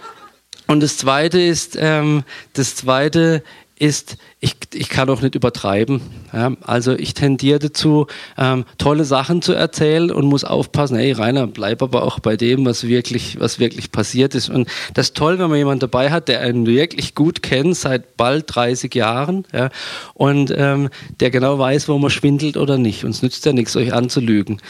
[0.67, 2.23] und das Zweite ist, ähm,
[2.53, 3.43] das Zweite
[3.83, 5.99] ist, ich, ich kann auch nicht übertreiben.
[6.31, 6.53] Ja?
[6.61, 8.07] Also ich tendiere dazu,
[8.37, 12.65] ähm, tolle Sachen zu erzählen und muss aufpassen, hey Rainer, bleib aber auch bei dem,
[12.65, 14.49] was wirklich, was wirklich passiert ist.
[14.49, 18.15] Und das ist toll, wenn man jemanden dabei hat, der einen wirklich gut kennt, seit
[18.15, 19.69] bald 30 Jahren, ja?
[20.13, 20.87] und ähm,
[21.19, 23.03] der genau weiß, wo man schwindelt oder nicht.
[23.03, 24.61] Und es nützt ja nichts, euch anzulügen.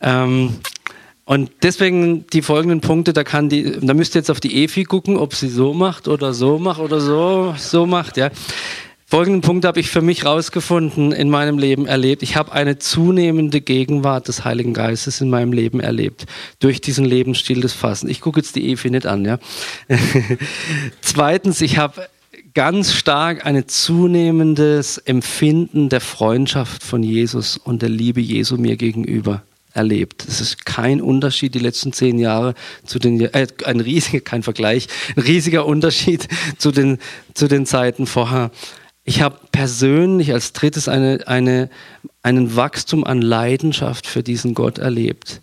[0.00, 0.56] Ähm,
[1.32, 4.84] und deswegen die folgenden Punkte, da kann die, da müsst ihr jetzt auf die Efi
[4.84, 8.28] gucken, ob sie so macht oder so macht oder so, so macht, ja.
[9.06, 12.22] Folgenden Punkt habe ich für mich rausgefunden in meinem Leben erlebt.
[12.22, 16.26] Ich habe eine zunehmende Gegenwart des Heiligen Geistes in meinem Leben erlebt.
[16.58, 18.10] Durch diesen Lebensstil des Fassen.
[18.10, 19.38] Ich gucke jetzt die Efi nicht an, ja.
[21.00, 22.08] Zweitens, ich habe
[22.52, 29.42] ganz stark ein zunehmendes Empfinden der Freundschaft von Jesus und der Liebe Jesu mir gegenüber
[29.74, 30.24] erlebt.
[30.26, 32.54] Es ist kein Unterschied die letzten zehn Jahre
[32.84, 36.98] zu den, äh, ein riesiger, kein Vergleich, ein riesiger Unterschied zu den,
[37.34, 38.50] zu den Zeiten vorher.
[39.04, 41.68] Ich habe persönlich als drittes eine, eine,
[42.22, 45.40] einen Wachstum an Leidenschaft für diesen Gott erlebt.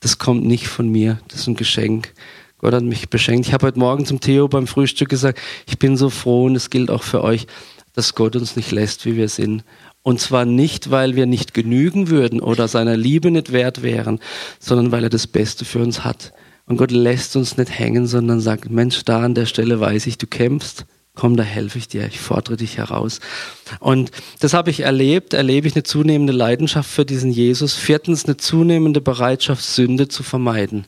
[0.00, 2.14] Das kommt nicht von mir, das ist ein Geschenk.
[2.58, 3.46] Gott hat mich beschenkt.
[3.46, 6.70] Ich habe heute Morgen zum Theo beim Frühstück gesagt, ich bin so froh und es
[6.70, 7.46] gilt auch für euch,
[7.94, 9.64] dass Gott uns nicht lässt, wie wir sind.
[10.08, 14.20] Und zwar nicht, weil wir nicht genügen würden oder seiner Liebe nicht wert wären,
[14.58, 16.32] sondern weil er das Beste für uns hat.
[16.64, 20.16] Und Gott lässt uns nicht hängen, sondern sagt, Mensch, da an der Stelle weiß ich,
[20.16, 20.86] du kämpfst.
[21.14, 23.20] Komm, da helfe ich dir, ich fordere dich heraus.
[23.80, 27.74] Und das habe ich erlebt, erlebe ich eine zunehmende Leidenschaft für diesen Jesus.
[27.74, 30.86] Viertens, eine zunehmende Bereitschaft, Sünde zu vermeiden.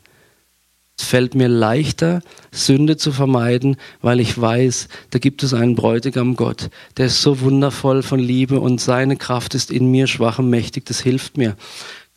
[1.01, 2.21] Es fällt mir leichter,
[2.53, 7.41] Sünde zu vermeiden, weil ich weiß, da gibt es einen Bräutigam Gott, der ist so
[7.41, 11.57] wundervoll von Liebe und seine Kraft ist in mir schwach und mächtig, das hilft mir.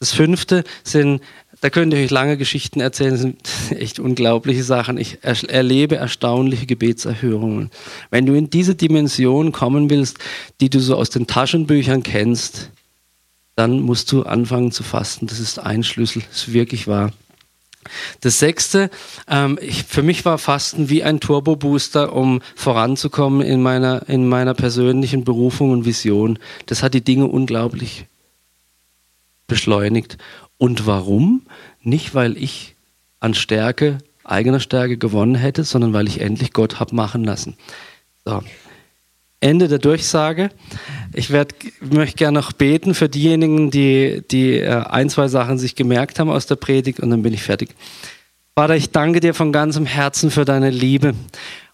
[0.01, 1.21] Das fünfte sind,
[1.61, 4.97] da könnt ihr euch lange Geschichten erzählen, sind echt unglaubliche Sachen.
[4.97, 7.71] Ich erlebe erstaunliche Gebetserhörungen.
[8.11, 10.19] Wenn du in diese Dimension kommen willst,
[10.59, 12.69] die du so aus den Taschenbüchern kennst,
[13.55, 15.27] dann musst du anfangen zu fasten.
[15.27, 17.13] Das ist ein Schlüssel, das ist wirklich wahr.
[18.21, 18.89] Das sechste,
[19.27, 24.53] ähm, ich, für mich war Fasten wie ein Turbo-Booster, um voranzukommen in meiner, in meiner
[24.53, 26.39] persönlichen Berufung und Vision.
[26.65, 28.05] Das hat die Dinge unglaublich
[29.47, 30.17] beschleunigt.
[30.57, 31.43] Und warum?
[31.81, 32.75] Nicht, weil ich
[33.19, 37.55] an Stärke, eigener Stärke gewonnen hätte, sondern weil ich endlich Gott hab machen lassen.
[38.25, 38.41] So.
[39.43, 40.49] Ende der Durchsage.
[41.13, 45.75] Ich werd, möchte gerne noch beten für diejenigen, die, die äh, ein, zwei Sachen sich
[45.75, 47.75] gemerkt haben aus der Predigt und dann bin ich fertig.
[48.55, 51.13] Vater, ich danke dir von ganzem Herzen für deine Liebe.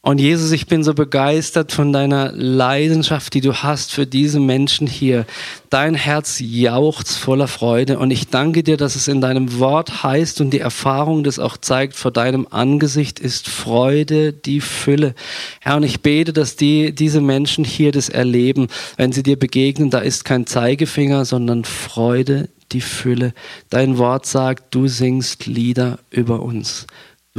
[0.02, 4.88] Und Jesus, ich bin so begeistert von deiner Leidenschaft, die du hast für diese Menschen
[4.88, 5.26] hier.
[5.70, 10.40] Dein Herz jauchzt voller Freude und ich danke dir, dass es in deinem Wort heißt
[10.40, 15.16] und die Erfahrung das auch zeigt, vor deinem Angesicht ist Freude die Fülle.
[15.60, 18.68] Herr, und ich bete, dass die, diese Menschen hier das erleben.
[18.96, 23.34] Wenn sie dir begegnen, da ist kein Zeigefinger, sondern Freude die Fülle.
[23.70, 26.88] Dein Wort sagt, du singst Lieder über uns.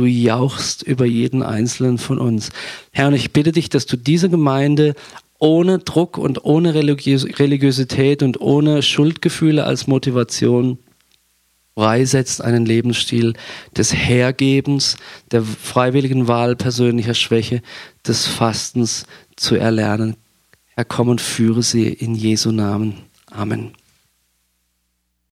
[0.01, 2.49] Du jauchst über jeden einzelnen von uns.
[2.91, 4.95] Herr, und ich bitte dich, dass du diese Gemeinde
[5.39, 10.79] ohne Druck und ohne Religiosität und ohne Schuldgefühle als Motivation
[11.75, 13.35] freisetzt, einen Lebensstil
[13.77, 14.97] des Hergebens,
[15.33, 17.61] der freiwilligen Wahl persönlicher Schwäche,
[18.09, 19.05] des Fastens
[19.37, 20.17] zu erlernen.
[20.77, 22.95] Herr, komm und führe sie in Jesu Namen.
[23.31, 23.73] Amen.